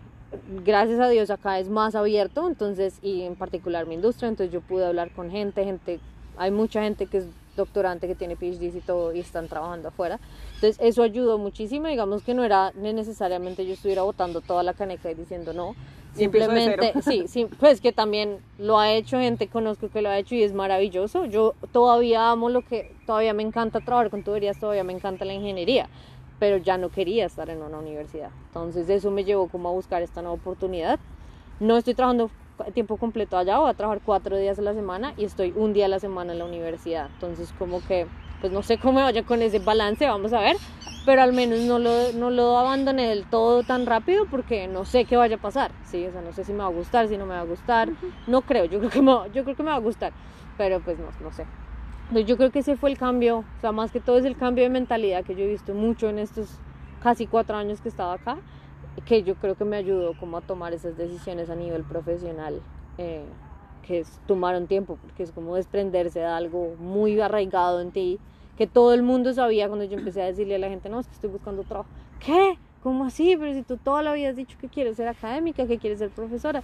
[0.64, 4.60] gracias a Dios acá es más abierto, entonces, y en particular mi industria, entonces yo
[4.60, 6.00] pude hablar con gente, gente,
[6.36, 10.20] hay mucha gente que es doctorante, que tiene PhDs y todo, y están trabajando afuera.
[10.54, 15.10] Entonces, eso ayudó muchísimo, digamos que no era necesariamente yo estuviera botando toda la caneca
[15.10, 15.74] y diciendo no,
[16.18, 20.34] Simplemente, sí, sí, pues que también lo ha hecho gente, conozco que lo ha hecho
[20.34, 21.24] y es maravilloso.
[21.24, 25.34] Yo todavía amo lo que, todavía me encanta trabajar con tuberías, todavía me encanta la
[25.34, 25.88] ingeniería,
[26.38, 28.30] pero ya no quería estar en una universidad.
[28.48, 30.98] Entonces eso me llevó como a buscar esta nueva oportunidad.
[31.60, 32.30] No estoy trabajando
[32.74, 35.86] tiempo completo allá, voy a trabajar cuatro días a la semana y estoy un día
[35.86, 37.08] a la semana en la universidad.
[37.14, 38.06] Entonces como que,
[38.40, 40.56] pues no sé cómo me vaya con ese balance, vamos a ver.
[41.04, 45.06] Pero al menos no lo, no lo abandoné del todo tan rápido porque no sé
[45.06, 47.16] qué vaya a pasar, sí, o sea, no sé si me va a gustar, si
[47.16, 47.88] no me va a gustar,
[48.26, 50.12] no creo, yo creo que me, yo creo que me va a gustar,
[50.58, 51.46] pero pues no, no sé.
[52.26, 54.64] yo creo que ese fue el cambio, o sea, más que todo es el cambio
[54.64, 56.50] de mentalidad que yo he visto mucho en estos
[57.02, 58.36] casi cuatro años que estaba acá,
[59.06, 62.60] que yo creo que me ayudó como a tomar esas decisiones a nivel profesional,
[62.98, 63.24] eh,
[63.82, 68.18] que es, tomaron tiempo, porque es como desprenderse de algo muy arraigado en ti,
[68.56, 71.06] que todo el mundo sabía cuando yo empecé a decirle a la gente, no, es
[71.06, 71.88] que estoy buscando trabajo.
[72.20, 72.58] ¿Qué?
[72.82, 73.36] ¿Cómo así?
[73.38, 76.10] Pero si tú toda la vida has dicho que quieres ser académica, que quieres ser
[76.10, 76.62] profesora.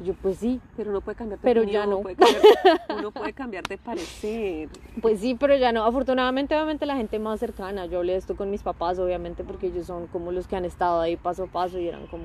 [0.00, 0.60] Yo, pues sí.
[0.76, 2.00] Pero uno puede cambiar de Pero opinión, ya no.
[2.02, 2.42] puede cambiar-
[2.98, 4.68] uno puede cambiar de parecer.
[5.00, 5.84] Pues sí, pero ya no.
[5.84, 7.86] Afortunadamente, obviamente, la gente más cercana.
[7.86, 10.64] Yo hablé de esto con mis papás, obviamente, porque ellos son como los que han
[10.64, 12.24] estado ahí paso a paso y eran como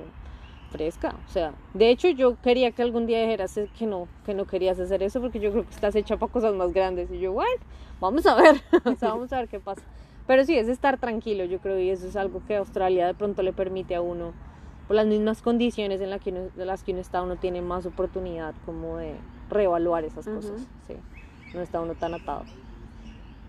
[0.69, 1.13] fresca.
[1.27, 4.79] O sea, de hecho, yo quería que algún día dijeras que no, que no querías
[4.79, 7.11] hacer eso, porque yo creo que estás hecha para cosas más grandes.
[7.11, 7.49] Y yo, bueno,
[7.99, 8.55] vamos a ver.
[8.85, 9.81] o sea, vamos a ver qué pasa.
[10.27, 13.41] Pero sí, es estar tranquilo, yo creo, y eso es algo que Australia de pronto
[13.41, 14.33] le permite a uno,
[14.87, 17.61] por las mismas condiciones en las que uno, de las que uno está, uno tiene
[17.61, 19.15] más oportunidad como de
[19.49, 20.51] reevaluar esas cosas.
[20.51, 20.67] Ujú.
[20.87, 20.95] Sí,
[21.53, 22.45] no está uno tan atado.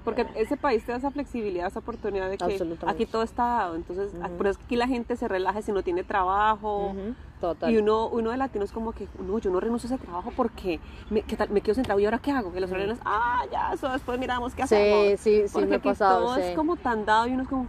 [0.05, 3.75] Porque ese país te da esa flexibilidad, esa oportunidad de que aquí todo está dado.
[3.77, 4.37] Entonces, Ujú.
[4.37, 6.95] por eso es que aquí la gente se relaja si no tiene trabajo.
[7.41, 7.71] Total.
[7.73, 10.31] Y uno, uno de latino es como que, no, yo no renuncio a ese trabajo
[10.37, 10.79] porque
[11.11, 11.49] me, ¿qué tal?
[11.51, 12.51] me quedo sin trabajo y ahora qué hago.
[12.51, 15.21] Y los australianos, ah, ya, eso después miramos qué Sí, hacemos.
[15.21, 16.21] sí, sí, Porque me ha aquí pasado.
[16.27, 16.43] todo sí.
[16.43, 17.67] es como tan dado y uno es como,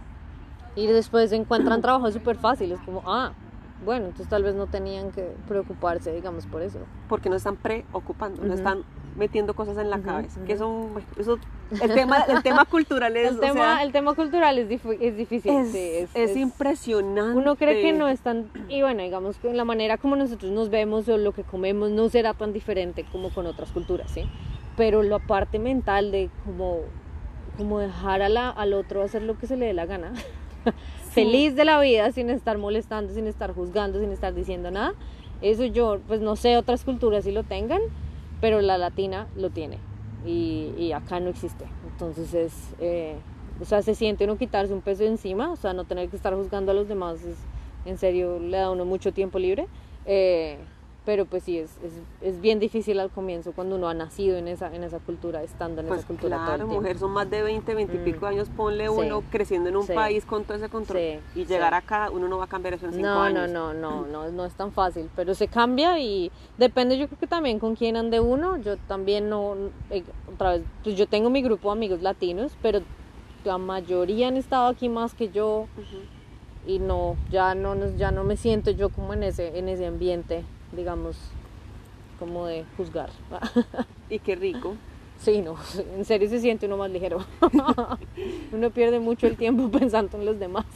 [0.74, 2.72] Y después encuentran trabajo súper fácil.
[2.72, 3.32] Es como, ah,
[3.84, 6.78] bueno, entonces tal vez no tenían que preocuparse, digamos, por eso.
[7.08, 8.84] porque no están preocupando, no están
[9.16, 10.38] metiendo cosas en la Ujú, cabeza.
[10.38, 10.46] ujú.
[10.46, 11.38] Que eso, bueno, eso,
[11.80, 15.16] el tema, el tema cultural es, El tema, sea, el tema cultural es, difu- es
[15.16, 15.52] difícil.
[15.52, 17.36] es, sí, es, es es- impresionante.
[17.38, 18.50] Uno cree que no es tan...
[18.68, 22.08] Y bueno, digamos que la manera como nosotros nos vemos o lo que comemos no
[22.08, 24.24] será tan diferente como con otras culturas, ¿sí?
[24.76, 26.80] Pero la parte mental de como,
[27.58, 30.12] como dejar a la, al otro hacer lo que se le dé la gana.
[31.10, 34.94] Feliz de la vida sin estar molestando, sin estar juzgando, sin estar diciendo nada.
[35.42, 37.80] Eso yo, pues no sé otras culturas si lo tengan,
[38.42, 39.78] pero la latina lo tiene.
[40.26, 41.64] Y, acá no existe.
[41.86, 42.74] Entonces es...
[42.80, 43.16] eh,
[43.60, 46.34] o sea, se siente uno quitarse un peso encima, o sea, no tener que estar
[46.34, 47.36] juzgando a los demás, es,
[47.84, 49.68] en serio, le da uno mucho tiempo libre.
[50.06, 50.58] Eh,
[51.04, 54.46] pero pues sí, es, es, es bien difícil al comienzo cuando uno ha nacido en
[54.48, 56.76] esa, en esa cultura, estando en Pues esa cultura todo el claro, tiempo.
[56.82, 58.04] mujer, son más de 20, 20 y Mm.
[58.04, 58.94] pico años, ponle Sí.
[58.96, 59.92] uno creciendo en un Sí.
[59.94, 62.86] país con todo ese control Sí, y llegar acá, uno no va a cambiar eso
[62.86, 63.50] en 5 No, años.
[63.50, 67.18] no, no, no, no, no es tan fácil, pero se cambia y depende yo creo
[67.18, 69.56] que también con quién ande uno, yo también no,
[69.90, 72.80] eh, otra vez, pues yo tengo mi grupo de amigos latinos, pero
[73.44, 75.66] la mayoría han estado aquí más que yo
[76.64, 80.44] y no, ya no, ya no me siento yo como en ese, en ese ambiente,
[80.72, 81.16] digamos,
[82.18, 83.10] como de juzgar.
[84.10, 84.74] Y qué rico.
[85.18, 85.56] Sí, no,
[85.96, 87.24] en serio se siente uno más ligero.
[88.52, 90.66] uno pierde mucho el tiempo pensando en los demás.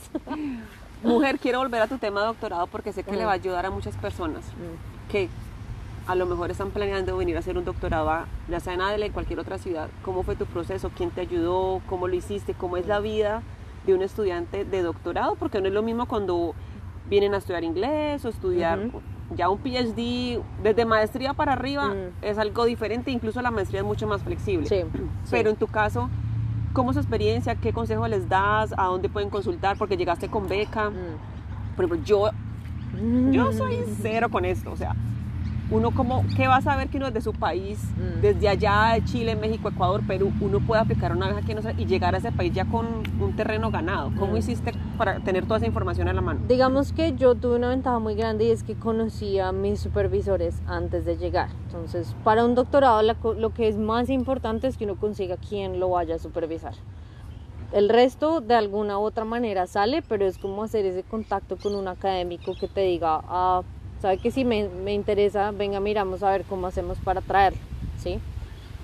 [1.02, 3.66] Mujer, quiero volver a tu tema de doctorado porque sé que le va a ayudar
[3.66, 5.10] a muchas personas Mm.
[5.12, 5.28] que
[6.06, 9.06] a lo mejor están planeando venir a hacer un doctorado, a- ya sea en Adela,
[9.06, 9.88] en cualquier otra ciudad.
[10.04, 10.90] ¿Cómo fue tu proceso?
[10.96, 11.82] ¿Quién te ayudó?
[11.88, 12.54] ¿Cómo lo hiciste?
[12.54, 13.42] ¿Cómo es la vida
[13.86, 15.34] de un estudiante de doctorado?
[15.34, 16.54] Porque no es lo mismo cuando
[17.10, 18.78] vienen a estudiar inglés o estudiar.
[19.34, 22.08] Ya un PhD, desde maestría para arriba Mm.
[22.22, 24.66] es algo diferente, incluso la maestría es mucho más flexible.
[24.68, 24.82] Sí,
[25.30, 26.08] Pero en tu caso,
[26.72, 27.54] ¿cómo es su experiencia?
[27.56, 28.72] ¿Qué consejo les das?
[28.76, 29.76] ¿A dónde pueden consultar?
[29.76, 30.90] Porque llegaste con beca.
[31.74, 32.30] Por ejemplo, yo
[32.94, 33.32] Mm.
[33.32, 34.94] yo soy cero con esto, o sea,
[35.70, 38.20] uno como, ¿qué va a saber que uno desde su país, Mm.
[38.20, 41.86] desde allá, de Chile, México, Ecuador, Perú, uno puede aplicar una vez aquí no y
[41.86, 44.12] llegar a ese país ya con un terreno ganado?
[44.14, 44.36] ¿Cómo Mm.
[44.36, 46.40] hiciste para tener toda esa información a la mano?
[46.46, 50.62] Digamos que yo tuve una ventaja muy grande y es que conocí a mis supervisores
[50.66, 51.48] antes de llegar.
[51.66, 55.80] Entonces, para un doctorado la lo que es más importante es que uno consiga quien
[55.80, 56.74] lo vaya a supervisar.
[57.72, 61.74] El resto de alguna u otra manera sale, pero es como hacer ese contacto con
[61.74, 63.62] un académico que te diga, ah,
[64.06, 67.58] sabe que si me, me interesa, venga, miramos a ver cómo hacemos para traerlo,
[67.98, 68.20] ¿sí?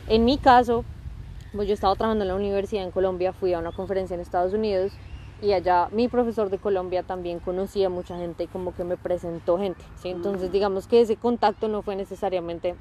[0.08, 0.84] En mi caso,
[1.54, 4.52] pues yo estaba trabajando en la universidad en Colombia, fui a una conferencia en Estados
[4.52, 4.90] Unidos
[5.40, 9.58] y allá mi profesor de Colombia también conocía mucha gente y como que me presentó
[9.58, 10.08] gente, ¿sí?
[10.08, 12.74] Entonces digamos que ese contacto no fue necesariamente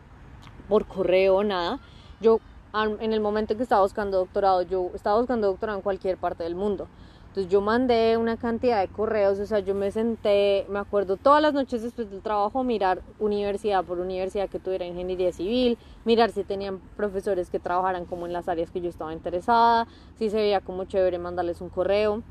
[0.68, 1.78] por correo o nada.
[2.22, 2.40] Yo
[2.74, 6.44] en el momento en que estaba buscando doctorado, yo estaba buscando doctorado en cualquier parte
[6.44, 6.88] del mundo.
[7.32, 11.42] Entonces yo mandé una cantidad de correos, o sea, yo me senté, me acuerdo todas
[11.42, 16.44] las noches después del trabajo, mirar universidad por universidad que tuviera ingeniería civil, mirar si
[16.44, 19.88] tenían profesores que trabajaran como en las áreas que yo estaba interesada,
[20.20, 22.22] si se veía como chévere mandarles un correo.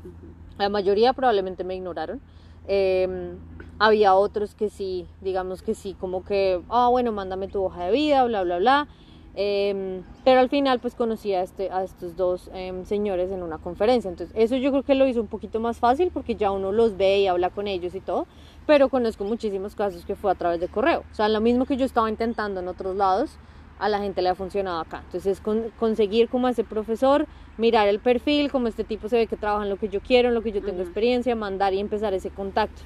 [0.59, 2.21] La mayoría probablemente me ignoraron.
[2.67, 3.33] Eh,
[3.79, 7.91] había otros que sí, digamos que sí, como que, ah, bueno, mándame tu hoja de
[7.91, 8.87] vida, bla, bla, bla.
[9.35, 13.57] Eh, pero al final pues conocí a, este, a estos dos eh, señores en una
[13.57, 14.09] conferencia.
[14.09, 16.97] Entonces eso yo creo que lo hizo un poquito más fácil porque ya uno los
[16.97, 18.27] ve y habla con ellos y todo.
[18.65, 20.99] Pero conozco muchísimos casos que fue a través de correo.
[21.11, 23.37] O sea, lo mismo que yo estaba intentando en otros lados,
[23.79, 25.01] a la gente le ha funcionado acá.
[25.05, 27.25] Entonces es con- conseguir como a ese profesor,
[27.57, 30.29] mirar el perfil, como este tipo se ve que trabaja en lo que yo quiero,
[30.29, 30.83] en lo que yo tengo Ujú.
[30.83, 32.83] experiencia, mandar y empezar ese contacto.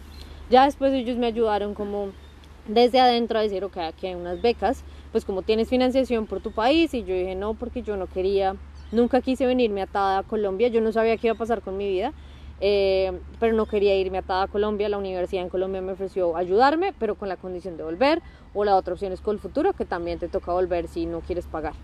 [0.50, 2.10] Ya después ellos me ayudaron como
[2.68, 4.84] desde adentro a decir, ok, aquí hay unas becas,
[5.16, 8.58] pues como tienes financiación por tu país y yo dije, no, porque yo no quería,
[8.92, 11.88] nunca quise venirme atada a Colombia, yo no sabía qué iba a pasar con mi
[11.88, 12.12] vida
[12.60, 14.90] eh, pero no quería irme atada a Colombia.
[14.90, 18.22] La universidad en Colombia me ofreció ayudarme, pero con la condición de volver.
[18.54, 21.22] O la otra opción es con el futuro, que también te toca volver si no
[21.22, 21.76] quieres pagar.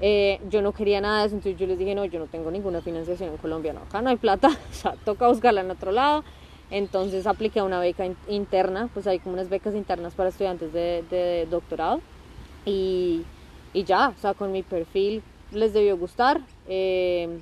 [0.00, 2.50] Eh, yo no quería nada de eso, entonces yo les dije, no, yo no tengo
[2.50, 5.92] ninguna financiación en Colombia, no, acá no hay plata, o sea, toca buscarla en otro
[5.92, 6.24] lado.
[6.70, 12.00] Entonces apliqué una beca interna, pues hay como unas becas internas para estudiantes de doctorado.
[12.64, 13.22] Y,
[13.72, 16.40] y, ya, o sea, con mi perfil les debió gustar.
[16.68, 17.40] Eh,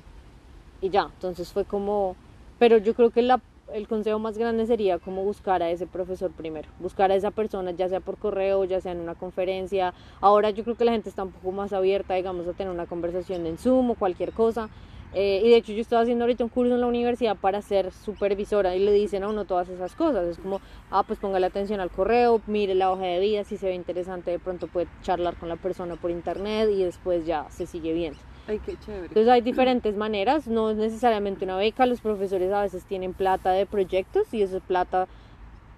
[0.81, 2.15] y ya, entonces fue como
[2.59, 3.39] pero yo creo que la,
[3.73, 7.71] el consejo más grande sería como buscar a ese profesor primero, buscar a esa persona,
[7.71, 9.93] ya sea por correo, ya sea en una conferencia.
[10.19, 12.85] Ahora yo creo que la gente está un poco más abierta, digamos, a tener una
[12.85, 14.69] conversación en Zoom o cualquier cosa.
[15.13, 17.91] Eh, y de hecho yo estoy haciendo ahorita un curso en la universidad para ser
[17.91, 20.27] supervisora y le dicen a uno todas esas cosas.
[20.27, 23.67] Es como, ah, pues póngale atención al correo, mire la hoja de vida, si se
[23.67, 27.65] ve interesante de pronto puede charlar con la persona por internet y después ya se
[27.65, 28.19] sigue viendo.
[28.47, 29.07] Ay, qué chévere.
[29.07, 33.51] Entonces hay diferentes maneras, no es necesariamente una beca, los profesores a veces tienen plata
[33.51, 35.07] de proyectos y esa plata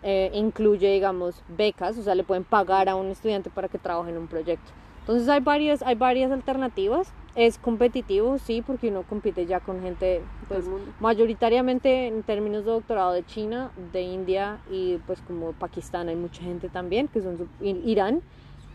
[0.04, 4.12] eh, incluye, digamos, becas, o sea, le pueden pagar a un estudiante para que trabaje
[4.12, 4.72] en un proyecto.
[5.02, 7.12] Entonces hay varias, hay varias alternativas.
[7.34, 10.66] Es competitivo, sí, porque uno compite ya con gente, pues,
[11.00, 16.44] mayoritariamente en términos de doctorado de China, de India y pues como Pakistán hay mucha
[16.44, 18.22] gente también, que son Irán,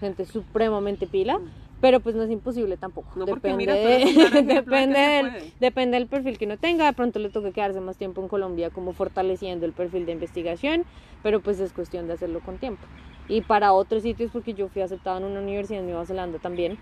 [0.01, 1.39] gente supremamente pila.
[1.39, 3.09] Mm pero pues no es imposible tampoco.
[3.17, 3.67] No, depende,
[4.45, 8.23] depende, del, depende del perfil que uno tenga, de pronto le toca quedarse más tiempo
[8.23, 10.85] en Colombia como fortaleciendo el perfil de investigación,
[11.23, 12.87] pero pues es cuestión de hacerlo con tiempo.
[13.29, 16.79] Y para otros sitios, porque yo fui aceptada en una universidad en Nueva Zelanda también,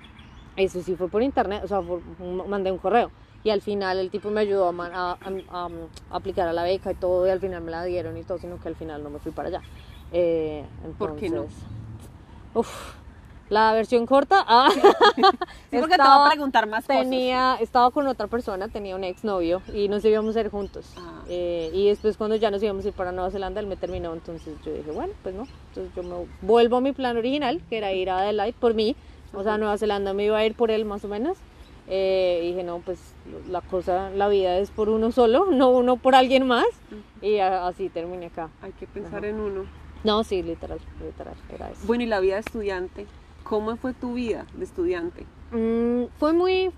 [0.57, 1.81] eso sí fue por internet, o sea,
[2.47, 3.11] mandé un correo.
[3.43, 5.69] Y al final el tipo me ayudó a, a,
[6.11, 8.59] aplicar a la beca y todo, y al final me la dieron y todo, sino
[8.59, 9.63] que al final no me fui para allá.
[10.13, 10.65] Eh,
[10.97, 11.47] ¿Por qué no?
[12.55, 12.95] Uf,
[13.51, 14.81] la versión corta, ah, sí,
[15.71, 17.61] porque te voy a preguntar más tenía, cosas.
[17.63, 20.87] Estaba con otra persona, tenía un exnovio y nos íbamos a ir juntos.
[20.97, 21.23] Ah.
[21.29, 24.13] Eh, y después cuando ya nos íbamos a ir para Nueva Zelanda, él me terminó,
[24.13, 25.47] entonces yo dije, bueno, pues no.
[25.69, 28.97] Entonces yo me vuelvo a mi plan original, que era ir a Adelaide por mí.
[29.33, 31.37] O sea, Nueva Zelanda me iba a ir por él más o menos.
[31.87, 32.99] Eh, dije, no, pues
[33.51, 36.67] la cosa, la vida es por uno solo, no uno por alguien más.
[37.21, 38.49] Y así terminé acá.
[38.63, 39.67] Hay que pensar en uno.
[40.03, 41.81] No, sí, literal, literal, era eso.
[41.87, 43.07] Bueno, ¿y la vida de estudiante?
[43.45, 45.27] ¿Cómo fue tu vida de estudiante?
[45.53, 46.73] Mm, fue muy...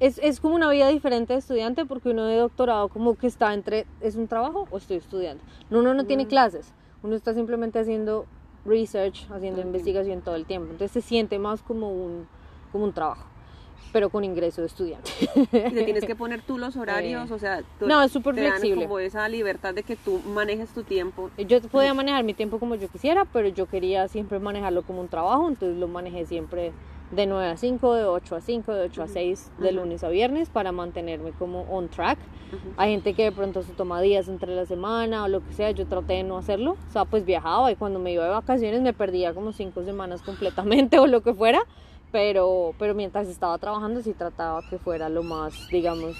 [0.00, 3.54] Es, es, como una vida diferente de estudiante porque uno de doctorado como que está
[3.54, 5.42] entre, ¿es un trabajo o estoy estudiando?
[5.70, 6.28] No, uno no tiene mm.
[6.28, 8.26] clases, uno está simplemente haciendo
[8.64, 10.72] research, haciendo investigación todo el tiempo.
[10.72, 12.26] Entonces se siente más como un,
[12.72, 13.33] como un trabajo
[13.92, 15.10] pero con ingreso de estudiante.
[15.34, 17.30] ¿Y te tienes que poner tú los horarios?
[17.30, 18.82] o sea, no, es súper flexible.
[18.82, 21.30] Dan como esa libertad de que tú manejes tu tiempo.
[21.38, 25.08] Yo podía manejar mi tiempo como yo quisiera, pero yo quería siempre manejarlo como un
[25.08, 26.72] trabajo, entonces lo manejé siempre
[27.10, 30.08] de 9 a 5, de 8 a 5, de 8 a 6, de lunes a
[30.08, 32.18] viernes para mantenerme como on track.
[32.76, 35.72] Hay gente que de pronto se toma días entre la semana o lo que sea,
[35.72, 36.76] yo traté de no hacerlo.
[36.88, 40.22] O sea, pues viajaba y cuando me iba de vacaciones me perdía como 5 semanas
[40.22, 41.62] completamente o lo que fuera
[42.14, 46.14] pero, pero mientras estaba trabajando sí trataba que fuera lo más, digamos,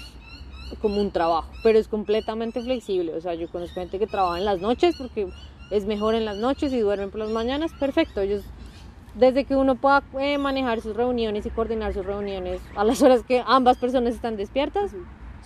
[0.81, 4.43] como un trabajo, pero es completamente flexible, o sea, yo conozco gente que trabaja en
[4.43, 5.29] las noches porque
[5.71, 8.43] es mejor en las noches y duermen por las mañanas, perfecto, ellos
[9.13, 13.23] desde que uno pueda eh, manejar sus reuniones y coordinar sus reuniones a las horas
[13.23, 14.91] que ambas personas están despiertas,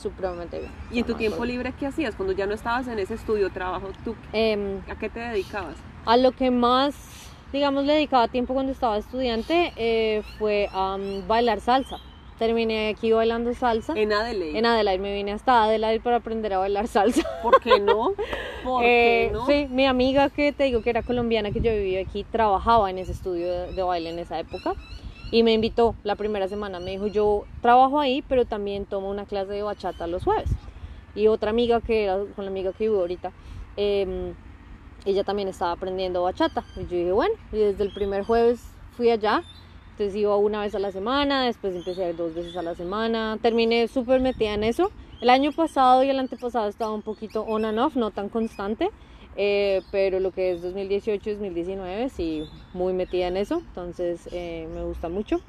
[0.01, 0.71] supremamente bien.
[0.91, 2.15] ¿Y en tu tiempo libre qué hacías?
[2.15, 5.75] Cuando ya no estabas en ese estudio, trabajo, ¿tú em, a qué te dedicabas?
[6.07, 6.95] A lo que más
[7.51, 11.99] digamos, le dedicaba tiempo cuando estaba estudiante eh, fue a bailar salsa.
[12.37, 13.93] Terminé aquí bailando salsa.
[13.97, 14.57] ¿En Adelaide?
[14.57, 15.01] En Adelaide.
[15.01, 17.21] Me vine hasta Adelaide para aprender a bailar salsa.
[17.43, 18.13] ¿Por qué no?
[18.63, 19.45] ¿Por qué eh, no?
[19.45, 22.97] Sí, mi amiga que te digo que era colombiana, que yo vivía aquí, trabajaba en
[22.97, 24.73] ese estudio de, baile en esa época.
[25.31, 26.79] Y me invitó la primera semana.
[26.79, 30.49] Me dijo, yo trabajo ahí, pero también tomo una clase de bachata los jueves.
[31.15, 33.33] Y otra amiga que era con la amiga que vivo ahorita,
[33.75, 34.33] eh,
[35.05, 36.63] ella también estaba aprendiendo bachata.
[36.75, 39.43] Y yo dije, bueno, y desde el primer jueves fui allá.
[39.91, 42.73] Entonces iba una vez a la semana, después empecé a ir dos veces a la
[42.75, 43.37] semana.
[43.41, 44.91] Terminé súper metida en eso.
[45.21, 48.89] El año pasado y el antepasado estaba un poquito on and off, no tan constante.
[49.35, 53.57] Eh, pero lo que es 2018-2019 sí, muy metida en eso.
[53.57, 55.41] Entonces eh, me gusta mucho.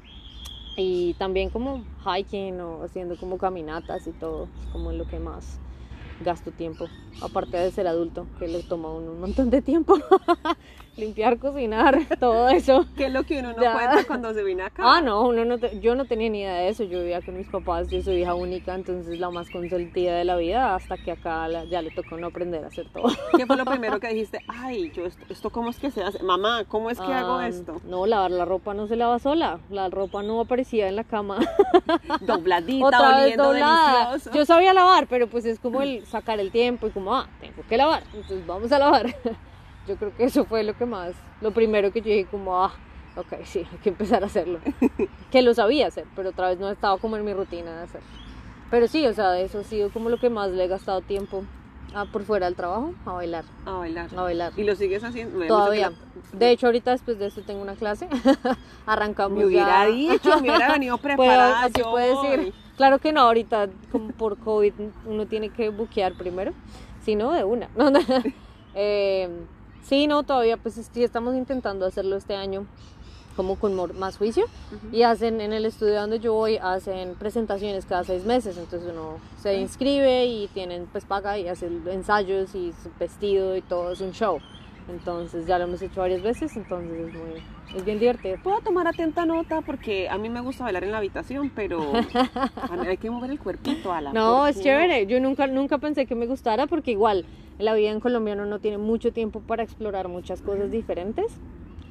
[0.75, 5.59] Y también como hiking o haciendo como caminatas y todo, como lo que más
[6.23, 6.87] gasto tiempo,
[7.21, 9.95] aparte de ser adulto, que le toma un, montón de tiempo.
[11.01, 12.85] limpiar, cocinar, todo eso.
[12.95, 13.73] ¿Qué es lo que uno no Ya.
[13.73, 14.83] cuenta cuando se viene acá?
[14.85, 16.83] Ah, no, uno no te- yo no tenía ni idea de eso.
[16.85, 20.35] Yo vivía con mis papás, yo soy hija única, entonces la más consentida de la
[20.37, 23.03] vida, hasta que acá la- ya le tocó no aprender a hacer todo.
[23.37, 24.39] ¿Qué fue lo primero que dijiste?
[24.47, 26.23] Ay, yo esto, esto cómo es que se hace?
[26.23, 27.81] Mamá, ¿cómo es que hago Ah, esto?
[27.85, 29.59] No, lavar la ropa no se lava sola.
[29.69, 31.39] La ropa no aparecía en la cama.
[32.21, 34.09] Dobladita, Otra vez oliendo doblada.
[34.11, 34.37] delicioso.
[34.37, 37.63] Yo sabía lavar, pero pues es como el sacar el tiempo y como, ah, tengo
[37.67, 39.15] que lavar, entonces vamos a lavar.
[39.87, 42.71] Yo creo que eso fue lo que más, lo primero que yo dije como, ah,
[43.15, 44.59] ok, sí, hay que empezar a hacerlo.
[45.31, 48.01] que lo sabía hacer, pero otra vez no estaba como en mi rutina de hacer.
[48.69, 51.43] Pero sí, o sea, eso ha sido como lo que más le he gastado tiempo
[51.93, 54.09] a por fuera del trabajo, a bailar, A bailar.
[54.15, 54.53] a bailar.
[54.55, 55.37] ¿Y lo sigues haciendo?
[55.37, 55.91] Me Todavía.
[56.31, 58.07] De hecho, ahorita después de esto tengo una clase.
[58.85, 59.91] Arrancamos Me hubiera ya.
[59.93, 61.63] dicho, me hubiera venido preparada.
[61.63, 62.27] así yo puede voy.
[62.37, 62.53] decir.
[62.77, 64.73] Claro que no, ahorita como por COVID
[65.05, 66.53] uno tiene que buquear primero,
[67.03, 67.67] si no de una.
[68.73, 69.27] Eh,
[69.83, 72.65] sí, no, todavía pues sí estamos intentando hacerlo este año
[73.35, 74.45] como con más juicio.
[74.91, 78.57] Y hacen en el estudio donde yo voy hacen presentaciones cada seis meses.
[78.57, 83.61] Entonces uno se inscribe y tienen pues paga y hacen ensayos y su vestido y
[83.61, 84.39] todo es un show
[84.87, 87.41] entonces ya lo hemos hecho varias veces entonces es muy
[87.75, 90.97] es bien divertido Puedo tomar atenta nota porque a mí me gusta bailar en la
[90.97, 91.79] habitación, pero
[92.87, 95.05] hay que mover el cuerpito a la No, es chévere.
[95.07, 97.25] Yo nunca, nunca pensé que me gustara porque igual
[97.59, 101.25] la vida en Colombia uno no tiene mucho tiempo para explorar muchas cosas diferentes.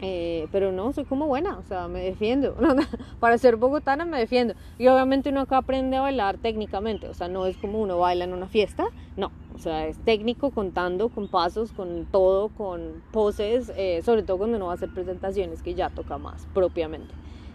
[0.03, 2.57] Eh, pero no, soy como buena, o sea, me defiendo.
[3.21, 4.55] para ser bogotana me defiendo.
[4.79, 8.25] Y obviamente uno acá aprende a bailar técnicamente, o sea, no es como uno baila
[8.25, 8.87] en una fiesta,
[9.17, 9.31] no.
[9.55, 14.57] O sea, es técnico, contando, con pasos, con todo, con poses, eh, sobre todo cuando
[14.57, 17.13] uno va a hacer presentaciones que ya toca más propiamente.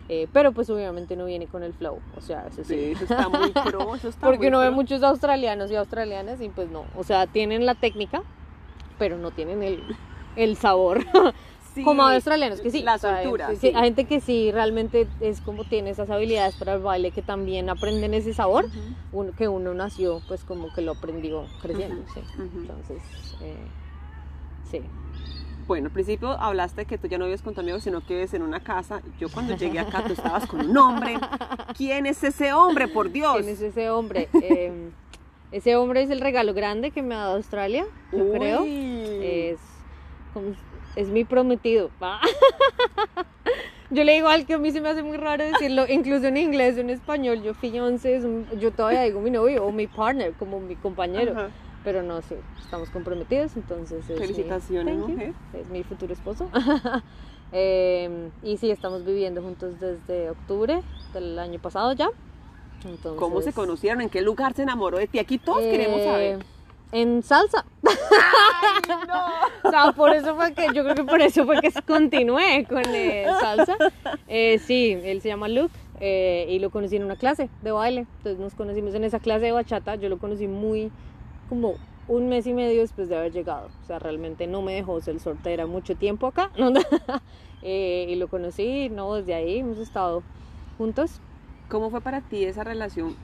[0.07, 2.75] Eh, pero pues obviamente no viene con el flow, o sea, eso sí.
[2.75, 4.75] Sí, eso está muy pro, eso está Porque muy uno ve pro.
[4.75, 8.21] muchos australianos y australianas y pues no, o sea, tienen la técnica,
[8.99, 9.81] pero no tienen el,
[10.35, 10.99] el sabor.
[11.75, 12.81] Sí, como australianos que sí.
[12.81, 13.67] La soltura, sí, sí.
[13.75, 17.69] Hay gente que sí realmente es como tiene esas habilidades para el baile que también
[17.69, 18.65] aprenden ese sabor,
[19.11, 22.01] uno- que uno nació pues como que lo aprendió creciendo.
[22.39, 23.01] Entonces,
[23.41, 23.57] eh,
[24.71, 24.81] sí.
[25.67, 28.33] Bueno, al principio hablaste que tú ya no vives con tu amigo, sino que vives
[28.35, 29.01] en una casa.
[29.19, 31.15] Yo cuando llegué acá, tú estabas con un hombre.
[31.75, 33.37] ¿Quién es ese hombre, por Dios?
[33.37, 34.29] ¿Quién es ese hombre?
[34.41, 34.91] Eh,
[35.51, 38.63] ese hombre es el regalo grande que me ha dado Australia, yo creo.
[38.65, 39.59] Es
[40.33, 40.53] como-
[40.95, 41.89] es mi prometido.
[42.01, 42.21] Ah.
[43.91, 46.37] Yo le digo al que a mí se me hace muy raro decirlo, incluso en
[46.37, 48.19] inglés en español, yo fiancé,
[48.59, 51.49] yo todavía digo mi novio o mi partner, como mi compañero, Ajá.
[51.83, 55.07] pero no, sí, estamos comprometidos, entonces es mi- Felicitaciones, you.
[55.07, 55.33] mujer.
[55.53, 56.49] es mi futuro esposo.
[57.51, 60.81] Eh, y sí, estamos viviendo juntos desde octubre
[61.13, 62.09] del año pasado ya.
[62.83, 64.01] Entonces, ¿Cómo se conocieron?
[64.01, 65.19] ¿En qué lugar se enamoró de ti?
[65.19, 66.45] Aquí todos queremos eh, saber.
[66.91, 67.63] En salsa.
[69.63, 72.83] O sea, por eso fue que, yo creo que por eso fue que continué con
[72.93, 73.77] eh, salsa.
[74.27, 78.07] Eh, sí, él se llama Luke eh, y lo conocí en una clase de baile.
[78.17, 79.95] Entonces nos conocimos en esa clase de bachata.
[79.95, 80.91] Yo lo conocí muy,
[81.49, 81.75] como
[82.07, 83.69] un mes y medio después de haber llegado.
[83.83, 86.51] O sea, realmente no me dejó ser soltera mucho tiempo acá.
[86.57, 86.73] ¿no?
[87.67, 90.21] Eh, y lo conocí, no, desde ahí hemos estado
[90.77, 91.19] juntos.
[91.67, 93.15] ¿Cómo fue para ti esa relación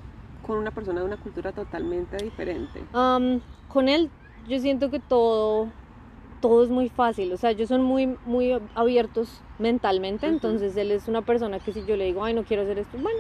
[0.48, 2.84] con una persona de una cultura totalmente diferente?
[2.92, 4.10] Am, con él
[4.48, 5.68] yo siento que todo
[6.42, 9.30] todo es muy fácil, o sea, ellos son muy muy abiertos
[9.60, 12.80] mentalmente, entonces él es una persona que si yo le digo, "Ay, no quiero hacer
[12.80, 13.20] esto", bueno,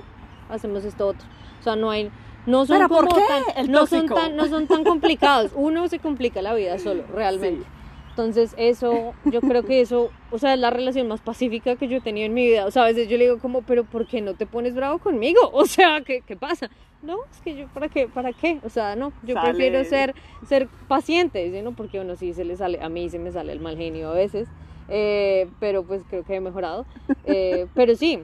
[0.49, 1.27] hacemos esto otro.
[1.59, 2.09] O sea, no hay
[2.47, 5.51] no son tan no son tan no son tan complicados.
[5.55, 7.63] Uno se complica la vida solo, realmente.
[7.63, 7.67] Sí.
[8.09, 11.97] Entonces, eso, yo creo que eso, o sea, es la relación más pacífica que yo
[11.97, 12.65] he tenido en mi vida.
[12.65, 14.99] O sea, a veces yo le digo como, pero ¿por qué no te pones bravo
[14.99, 15.39] conmigo?
[15.53, 16.69] O sea, ¿qué, qué pasa?
[17.01, 18.07] No, es que yo, ¿para qué?
[18.07, 18.59] ¿Para qué?
[18.63, 19.53] O sea, no, yo Sale.
[19.53, 20.13] prefiero ser,
[20.47, 21.61] ser paciente, ¿sí?
[21.61, 21.71] ¿no?
[21.73, 24.13] Porque uno sí se le sale, a mí se me sale el mal genio a
[24.13, 24.47] veces,
[24.87, 26.85] eh, pero pues creo que he mejorado.
[27.23, 28.19] Eh, pero sí,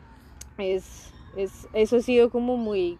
[0.57, 2.97] es, es, eso ha sido como muy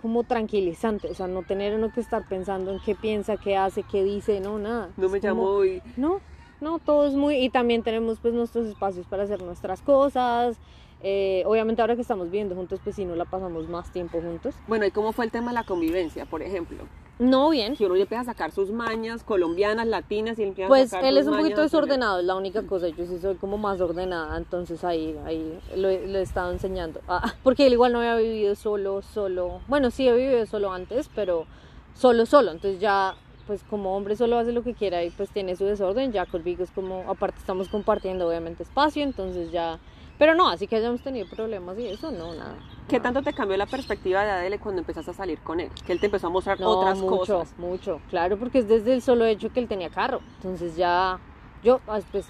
[0.00, 3.82] como tranquilizante, o sea, no tener uno que estar pensando en qué piensa, qué hace,
[3.82, 4.90] qué dice, no, nada.
[4.96, 5.82] No Es me como- llamó y...
[5.96, 6.20] no,
[6.60, 7.36] no, todo es muy...
[7.38, 10.58] Y también tenemos pues nuestros espacios para hacer nuestras cosas.
[11.02, 14.54] Eh, obviamente ahora que estamos viviendo juntos, pues sí, no la pasamos más tiempo juntos.
[14.66, 16.78] Bueno, ¿y cómo fue el tema de la convivencia, por ejemplo?
[17.18, 17.76] No, bien.
[17.76, 21.04] Que uno ya empieza a sacar sus mañas colombianas, latinas y empieza a Pues sacar
[21.08, 22.88] él es un poquito desordenado, es la única cosa.
[22.88, 27.00] Yo sí soy como más ordenada, entonces ahí, ahí lo, he- lo he estado enseñando.
[27.08, 29.60] Ah, porque él igual no había vivido solo, solo.
[29.68, 31.46] Bueno, sí he vivido solo antes, pero
[31.94, 32.50] solo, solo.
[32.52, 33.14] Entonces ya,
[33.46, 36.12] pues como hombre solo hace lo que quiera y pues tiene su desorden.
[36.12, 39.78] Ya conmigo es como, aparte estamos compartiendo obviamente espacio, entonces ya.
[40.18, 42.54] Pero no, así que hayamos tenido problemas y eso, no, nada.
[42.88, 43.02] ¿Qué nada.
[43.12, 45.70] tanto te cambió la perspectiva de Adele cuando empezaste a salir con él?
[45.86, 47.58] Que él te empezó a mostrar No, otras mucho, cosas.
[47.58, 50.20] mucho, claro, porque es desde el solo hecho que él tenía carro.
[50.36, 51.18] Entonces ya,
[51.62, 52.26] yo, ah, pues,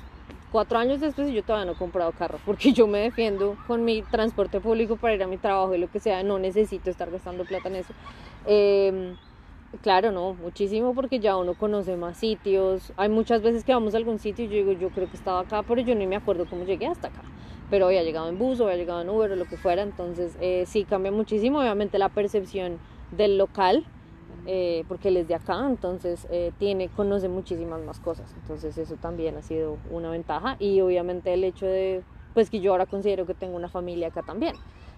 [0.50, 3.84] cuatro años después y yo todavía no he comprado carro, porque yo me defiendo con
[3.84, 7.10] mi transporte público para ir a mi trabajo y lo que sea, no necesito estar
[7.10, 7.92] gastando plata en eso.
[8.46, 9.14] Eh,
[9.82, 12.92] Claro, no, muchísimo porque ya uno conoce más sitios.
[12.96, 15.40] Hay muchas veces que vamos a algún sitio y yo digo, yo creo que estaba
[15.40, 17.22] acá, pero yo ni me acuerdo cómo llegué hasta acá.
[17.70, 20.36] Pero había llegado en bus o había llegado en Uber o lo que fuera, entonces
[20.40, 22.78] eh, sí cambia muchísimo, obviamente la percepción
[23.10, 23.84] del local,
[24.46, 28.94] eh, porque él es de acá, entonces eh, tiene, conoce muchísimas más cosas, entonces eso
[28.96, 32.02] también ha sido una ventaja y obviamente el hecho de,
[32.34, 34.54] pues que yo ahora considero que tengo una familia acá también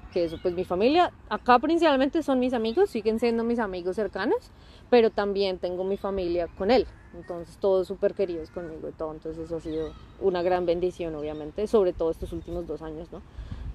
[0.09, 4.51] que eso, pues mi familia, acá principalmente son mis amigos, siguen siendo mis amigos cercanos,
[4.91, 6.87] pero también tengo mi familia con él,
[7.17, 11.67] entonces todos súper queridos conmigo y todo, entonces eso ha sido una gran bendición obviamente,
[11.67, 13.23] sobre todo estos últimos dos años, ¿no?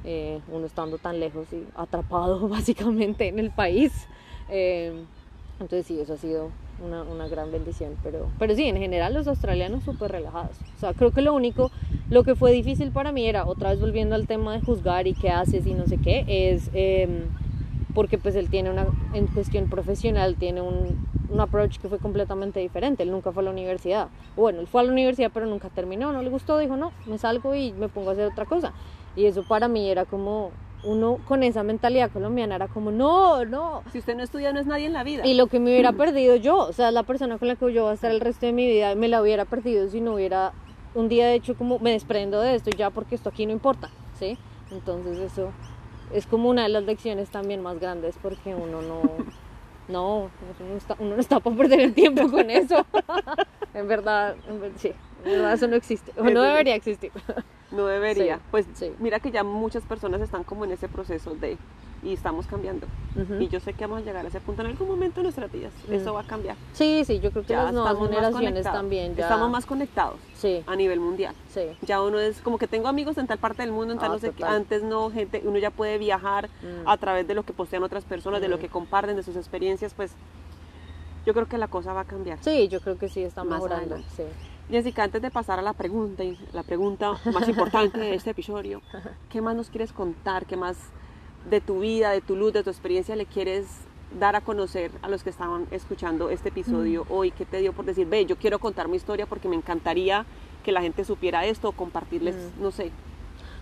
[0.05, 3.93] Eh, uno estando tan lejos y atrapado básicamente en el país.
[4.49, 4.91] Eh,
[5.59, 6.49] entonces sí, eso ha sido
[6.83, 7.95] una, una, gran bendición.
[8.03, 10.55] Pero, pero sí, en general los australianos súper relajados.
[10.77, 11.71] O sea, creo que lo único,
[12.09, 15.13] lo que fue difícil para mí era, otra vez volviendo al tema de juzgar y
[15.13, 17.25] qué haces y no sé qué, es eh,
[17.93, 22.59] porque pues él tiene una, en cuestión profesional, tiene un, un approach que fue completamente
[22.59, 23.03] diferente.
[23.03, 24.07] Él nunca fue a la universidad.
[24.35, 27.17] Bueno, él fue a la universidad pero nunca terminó, no le gustó, dijo, no, me
[27.17, 28.73] salgo y me pongo a hacer otra cosa.
[29.15, 30.51] Y eso para mí era como,
[30.83, 33.83] uno con esa mentalidad colombiana era como, no, no.
[33.91, 35.25] Si usted no estudia, no es nadie en la vida.
[35.25, 37.83] Y lo que me hubiera perdido yo, o sea, la persona con la que yo
[37.83, 40.53] voy a estar el resto de mi vida, me la hubiera perdido si no hubiera
[40.95, 43.89] un día de hecho como me desprendo de esto ya porque esto aquí no importa,
[44.19, 44.37] ¿sí?
[44.71, 45.51] Entonces eso
[46.13, 49.01] es como una de las lecciones también más grandes porque uno no,
[49.87, 50.29] no, uno
[50.69, 52.85] no está, uno no está para perder el tiempo con eso.
[53.73, 54.91] en verdad, en verdad, sí,
[55.31, 57.11] verdad eso no existe, o no debería existir.
[57.71, 58.35] No debería.
[58.37, 58.91] Sí, pues sí.
[58.99, 61.57] mira que ya muchas personas están como en ese proceso de
[62.03, 62.85] y estamos cambiando.
[63.39, 65.49] Y yo sé que vamos a llegar a ese punto en algún momento de nuestras
[65.49, 65.71] vidas.
[65.87, 65.93] Mm.
[65.93, 66.57] Eso va a cambiar.
[66.73, 69.23] Sí, sí, yo creo que Ya las nuevas generaciones también ya.
[69.23, 71.33] Estamos más conectados Sí, a nivel mundial.
[71.49, 71.61] sí.
[71.81, 74.13] Ya uno es como que tengo amigos en tal parte del mundo, en tal Ah,
[74.15, 74.43] no sé qué.
[74.43, 76.87] Antes no, gente, uno ya puede viajar Mm.
[76.89, 78.59] a través de lo que postean otras personas, de lo Mm.
[78.59, 80.11] que comparten, de sus experiencias, pues
[81.25, 82.37] yo creo que la cosa va a cambiar.
[82.41, 83.95] Sí, yo creo que sí está Más mejorando.
[83.95, 84.13] adelante.
[84.17, 84.23] Sí.
[84.69, 88.81] Jessica, antes de pasar a la pregunta, la pregunta más importante de este episodio,
[89.29, 90.45] ¿qué más nos quieres contar?
[90.45, 90.77] ¿Qué más
[91.49, 93.67] de tu vida, de tu luz, de tu experiencia le quieres
[94.19, 97.31] dar a conocer a los que estaban escuchando este episodio hoy?
[97.31, 100.25] ¿Qué te dio por decir, ve, yo quiero contar mi historia porque me encantaría
[100.63, 102.63] que la gente supiera esto o compartirles, Mm.
[102.63, 102.91] no sé?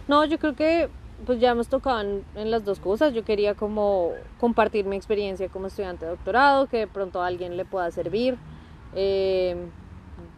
[0.08, 0.88] No, yo creo que
[1.26, 3.14] pues ya hemos tocado en, en las dos cosas.
[3.14, 7.58] Yo quería como compartir mi experiencia como estudiante de doctorado, que de pronto a alguien
[7.58, 8.38] le pueda servir.
[8.95, 9.56] Eh,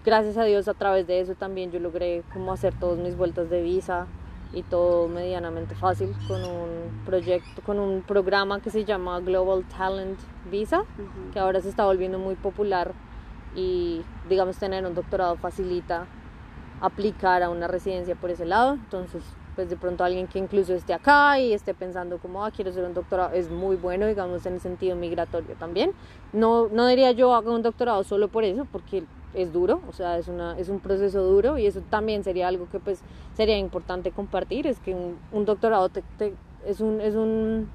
[0.06, 3.50] gracias a Dios a través de eso también yo logré como hacer todas mis vueltas
[3.50, 4.08] de visa
[4.54, 10.20] y todo medianamente fácil con un proyecto, con un programa que se llama Global Talent
[10.52, 10.86] Visa.
[11.32, 12.92] que ahora se está volviendo muy popular
[13.56, 16.06] y digamos tener un doctorado facilita
[16.82, 18.74] aplicar a una residencia por ese lado.
[18.74, 19.24] Entonces,
[19.56, 22.84] pues de pronto alguien que incluso esté acá y esté pensando como, ah, quiero hacer
[22.84, 25.94] un doctorado, es muy bueno, digamos, en el sentido migratorio también.
[26.34, 30.18] No, no diría yo haga un doctorado solo por eso, porque es duro, o sea,
[30.18, 33.02] es, una, es un proceso duro y eso también sería algo que pues
[33.36, 36.34] sería importante compartir, es que un, un doctorado te- te-
[36.66, 37.02] es un...
[37.02, 37.68] Es un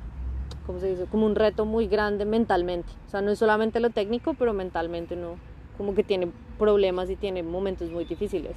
[0.66, 1.06] ¿cómo se dice?
[1.06, 2.90] Como un reto muy grande mentalmente.
[3.06, 5.36] O sea, no es solamente lo técnico, pero mentalmente no.
[5.78, 8.54] Como que tiene problemas y tiene momentos muy difíciles.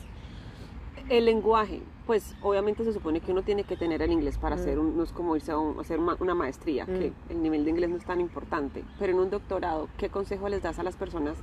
[1.08, 4.60] El lenguaje, pues obviamente se supone que uno tiene que tener el inglés para Mm.
[4.60, 7.32] hacer, un, no es como irse a, un- hacer ma- una maestría, que Mm.
[7.32, 10.62] el nivel de inglés no es tan importante, pero en un doctorado, ¿qué consejo les
[10.62, 11.38] das a las personas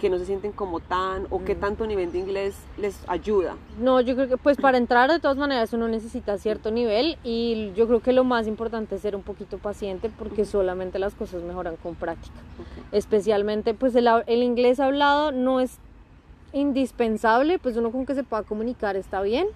[0.00, 1.60] que no se sienten como tan o qué Mm.
[1.60, 3.54] tanto nivel de inglés les ayuda?
[3.78, 7.72] No, yo creo que pues para entrar de todas maneras uno necesita cierto nivel y
[7.76, 11.42] yo creo que lo más importante es ser un poquito paciente porque solamente las cosas
[11.42, 12.34] mejoran con práctica.
[12.92, 15.78] Especialmente pues el, el inglés hablado no es
[16.52, 19.46] indispensable, pues uno con que se pueda comunicar está bien,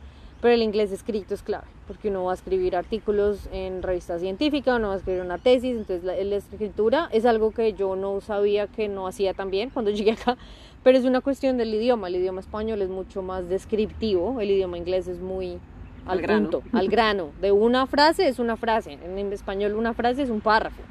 [0.45, 4.77] pero el inglés escrito es clave, porque uno va a escribir artículos en revista científica,
[4.77, 8.21] uno va a escribir una tesis, entonces la, la escritura es algo que yo no
[8.21, 10.37] sabía que no hacía tan bien cuando llegué acá,
[10.83, 14.77] pero es una cuestión del idioma, el idioma español es mucho más descriptivo, el idioma
[14.77, 15.53] inglés es muy
[16.05, 16.51] al, Al grano.
[16.51, 20.43] punto, al grano, de una frase es una frase, en español una frase es un
[20.43, 20.83] párrafo.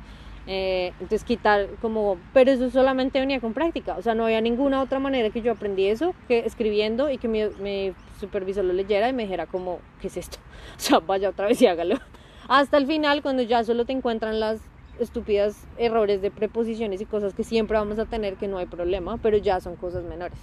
[0.45, 4.81] Eh, entonces quitar como, pero eso solamente venía con práctica, o sea, no había ninguna
[4.81, 9.07] otra manera que yo aprendí eso que escribiendo y que mi, mi supervisor lo leyera
[9.07, 10.39] y me dijera como, ¿qué es esto?
[10.77, 11.97] O sea, vaya otra vez y hágalo.
[12.49, 14.59] Hasta el final, cuando ya solo te encuentran las
[14.99, 19.17] estúpidas errores de preposiciones y cosas que siempre vamos a tener que no hay problema,
[19.17, 20.37] pero ya son cosas menores.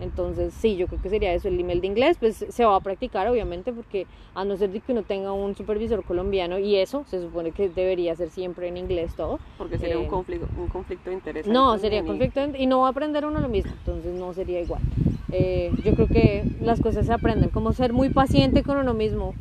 [0.00, 1.48] Entonces, sí, yo creo que sería eso.
[1.48, 4.80] El nivel de inglés, pues se va a practicar, obviamente, porque a no ser de
[4.80, 8.76] que uno tenga un supervisor colombiano, y eso se supone que debería ser siempre en
[8.76, 9.38] inglés todo.
[9.58, 11.46] Porque sería un, Eh, conflicto, un conflicto de interés.
[11.46, 14.82] No, sería conflicto y no va a aprender uno lo mismo, entonces no sería igual.
[15.30, 19.34] Eh, yo creo que las cosas se aprenden, como ser muy paciente con uno mismo,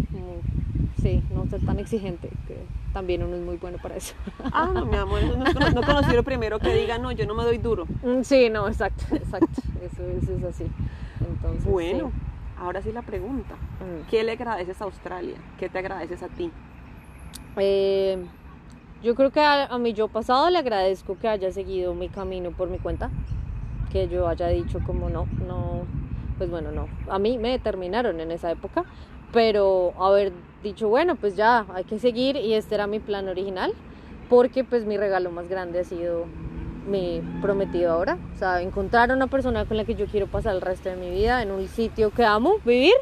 [1.01, 2.55] sí, no ser tan exigente, que
[2.97, 4.15] también uno es muy bueno para eso.
[4.51, 7.35] Ah, no, mi amor, no, no, no conocí lo primero que diga, no, yo no
[7.35, 7.85] me doy duro.
[8.01, 10.65] Mm, sí, no, exacto, exacto, eso, eso es así.
[11.21, 12.15] Entonces, Bueno, sí.
[12.59, 13.53] ahora sí la pregunta.
[13.53, 14.09] Mm.
[14.09, 15.35] ¿Qué le agradeces a Australia?
[15.59, 16.49] ¿Qué te agradeces a ti?
[17.57, 18.17] Eh,
[19.03, 22.49] yo creo que a, a mi yo pasado le agradezco que haya seguido mi camino
[22.49, 23.11] por mi cuenta,
[23.91, 25.81] que yo haya dicho como no, no,
[26.39, 28.85] pues bueno, no, a mí me determinaron en esa época,
[29.31, 30.31] pero haber
[30.63, 33.73] dicho, bueno, pues ya, hay que seguir y este era mi plan original,
[34.29, 36.25] porque pues mi regalo más grande ha sido
[36.87, 40.55] mi prometido ahora, o sea, encontrar a una persona con la que yo quiero pasar
[40.55, 42.93] el resto de mi vida en un sitio que amo vivir,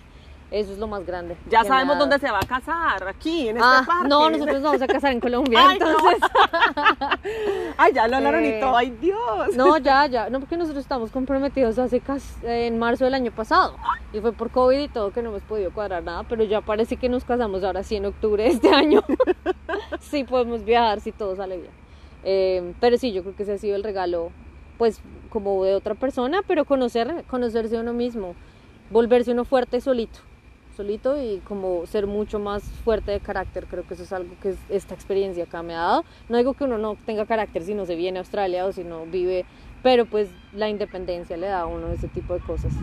[0.51, 1.36] eso es lo más grande.
[1.49, 4.08] Ya sabemos dónde se va a casar, aquí, en este Ah, parque.
[4.08, 5.88] no, nosotros nos vamos a casar en Colombia, Ay, no.
[5.89, 6.20] entonces.
[7.78, 9.56] Ay, ya lo hablaron y Eh, todo, ay Dios.
[9.56, 10.30] No, ya, ya.
[10.30, 13.76] No, porque nosotros estamos comprometidos hace casi en marzo del año pasado.
[14.16, 16.24] Y fue por COVID y todo que no hemos podido cuadrar nada.
[16.24, 19.01] Pero ya parece que nos casamos ahora sí en octubre de este año.
[19.99, 21.72] sí, podemos viajar si todo sale bien.
[22.24, 24.32] Eh, pero sí, yo creo que ese ha sido el regalo,
[24.78, 28.36] pues, como de otra persona, pero conocer, conocerse uno mismo.
[28.89, 30.20] Volverse uno fuerte solito.
[30.78, 33.66] Solito y como ser mucho más fuerte de carácter.
[33.66, 36.05] Creo que eso es algo que es- esta experiencia acá me ha dado.
[36.30, 38.84] No digo que uno no tenga carácter si no se viene a Australia o si
[38.86, 39.45] no vive,
[39.84, 42.74] pero pues la independencia le da a uno ese tipo de cosas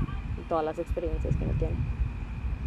[0.43, 1.74] todas las experiencias que uno tiene.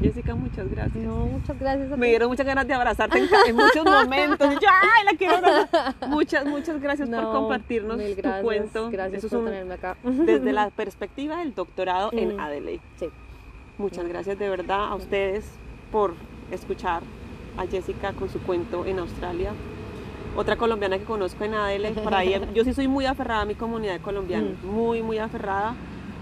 [0.01, 1.03] Jessica, muchas gracias.
[1.05, 2.09] No, muchas gracias a Me ti.
[2.09, 4.47] dieron muchas ganas de abrazarte en, en muchos momentos.
[4.51, 5.95] Y yo, ay, la quiero abrazar.
[6.09, 8.89] Muchas, muchas gracias por No, compartirnos tu cuento.
[8.91, 9.95] Gracias Eso por un- tenerme acá.
[10.03, 12.39] desde la perspectiva del doctorado en Mm.
[12.41, 12.81] Adelaide.
[12.97, 13.05] Sí.
[13.77, 15.49] Muchas gracias de verdad a ustedes
[15.93, 16.13] por
[16.51, 17.01] escuchar
[17.57, 19.51] a Jessica con su cuento en Australia.
[20.35, 23.55] Otra colombiana que conozco en Adelaide, por ahí, yo sí soy muy aferrada a mi
[23.55, 25.73] comunidad colombiana, muy, muy aferrada.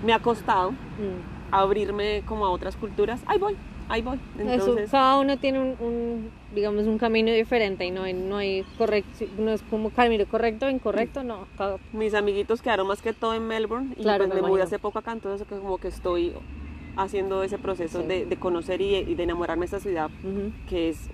[0.06, 1.33] Me ha costado Mm.
[1.62, 3.22] Abrirme como a otras culturas.
[3.28, 3.56] Ahí voy,
[3.90, 4.20] ahí voy.
[4.40, 8.38] Eso, Entonces, cada uno tiene un, un, digamos, un camino diferente y no hay, no
[8.38, 11.48] hay correcto, no es como camino correcto o incorrecto, no.
[11.58, 14.64] cada- mis amiguitos quedaron más que todo en Melbourne y Claro, pues me me mudé
[14.64, 16.34] hace poco acá, entonces como que estoy
[16.96, 18.08] haciendo ese proceso Sí.
[18.08, 20.52] de, de conocer y, y de enamorarme de esta ciudad Ujú.
[20.70, 21.10] que es,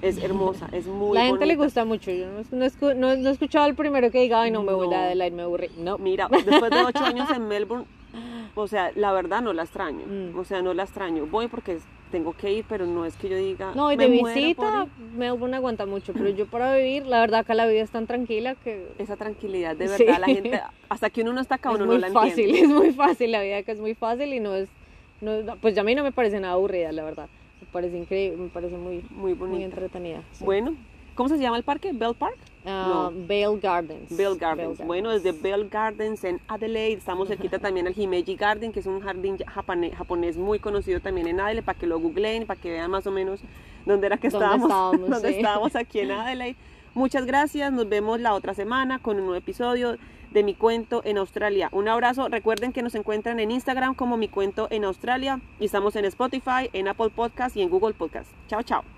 [0.00, 1.64] es hermosa, es muy La gente le bonita.
[1.64, 2.10] gusta mucho.
[2.12, 4.72] Yo no, no, escu- no- no he escuchado al primero que diga, ay, no me
[4.72, 5.70] voy a Adelaide, me aburrí.
[5.78, 5.98] No.
[5.98, 7.84] Mira, después de ocho años en Melbourne,
[8.62, 10.38] o sea, la verdad no la extraño, Mm.
[10.38, 11.26] o sea, no la extraño.
[11.26, 11.78] Voy porque
[12.10, 13.72] tengo que ir, pero no es que yo diga.
[13.74, 15.04] No, y "Me de visita, ir".
[15.16, 18.54] Melbourne aguanta mucho, pero yo para vivir, la verdad acá la vida es tan tranquila
[18.56, 20.04] que Esa tranquilidad, de Sí.
[20.04, 22.46] verdad, la gente, hasta que uno no está acá, es uno muy no la fácil,
[22.46, 22.60] entiende.
[22.60, 24.68] es muy fácil, la vida acá es muy fácil y no es,
[25.20, 27.28] no, pues a mí no me parece nada aburrida, la verdad.
[27.60, 30.22] Me parece increíble, me parece muy, Muy muy entretenida.
[30.32, 30.44] sí.
[30.44, 30.74] Bueno,
[31.14, 31.90] ¿cómo se llama el parque?
[31.92, 32.36] ¿Bell Park?
[32.68, 34.16] Ah, Vale Gardens.
[34.16, 34.78] Bell Gardens.
[34.78, 38.86] Vale Bueno, desde Bell Gardens en Adelaide, estamos cerquita también al Himeji Garden, que es
[38.86, 42.90] un jardín japonés muy conocido también en Adelaide, para que lo googleen, para que vean
[42.90, 43.40] más o menos
[43.86, 45.36] dónde era que ¿Dónde estábamos, estábamos, dónde sí.
[45.36, 46.56] estábamos aquí en Adelaide.
[46.94, 49.96] Muchas gracias, nos vemos la otra semana con un nuevo episodio
[50.32, 51.68] de Mi Cuento en Australia.
[51.72, 55.96] Un abrazo, recuerden que nos encuentran en Instagram como Mi Cuento en Australia y estamos
[55.96, 58.30] en Spotify, en Apple Podcast y en Google Podcast.
[58.48, 58.97] Chao, chao.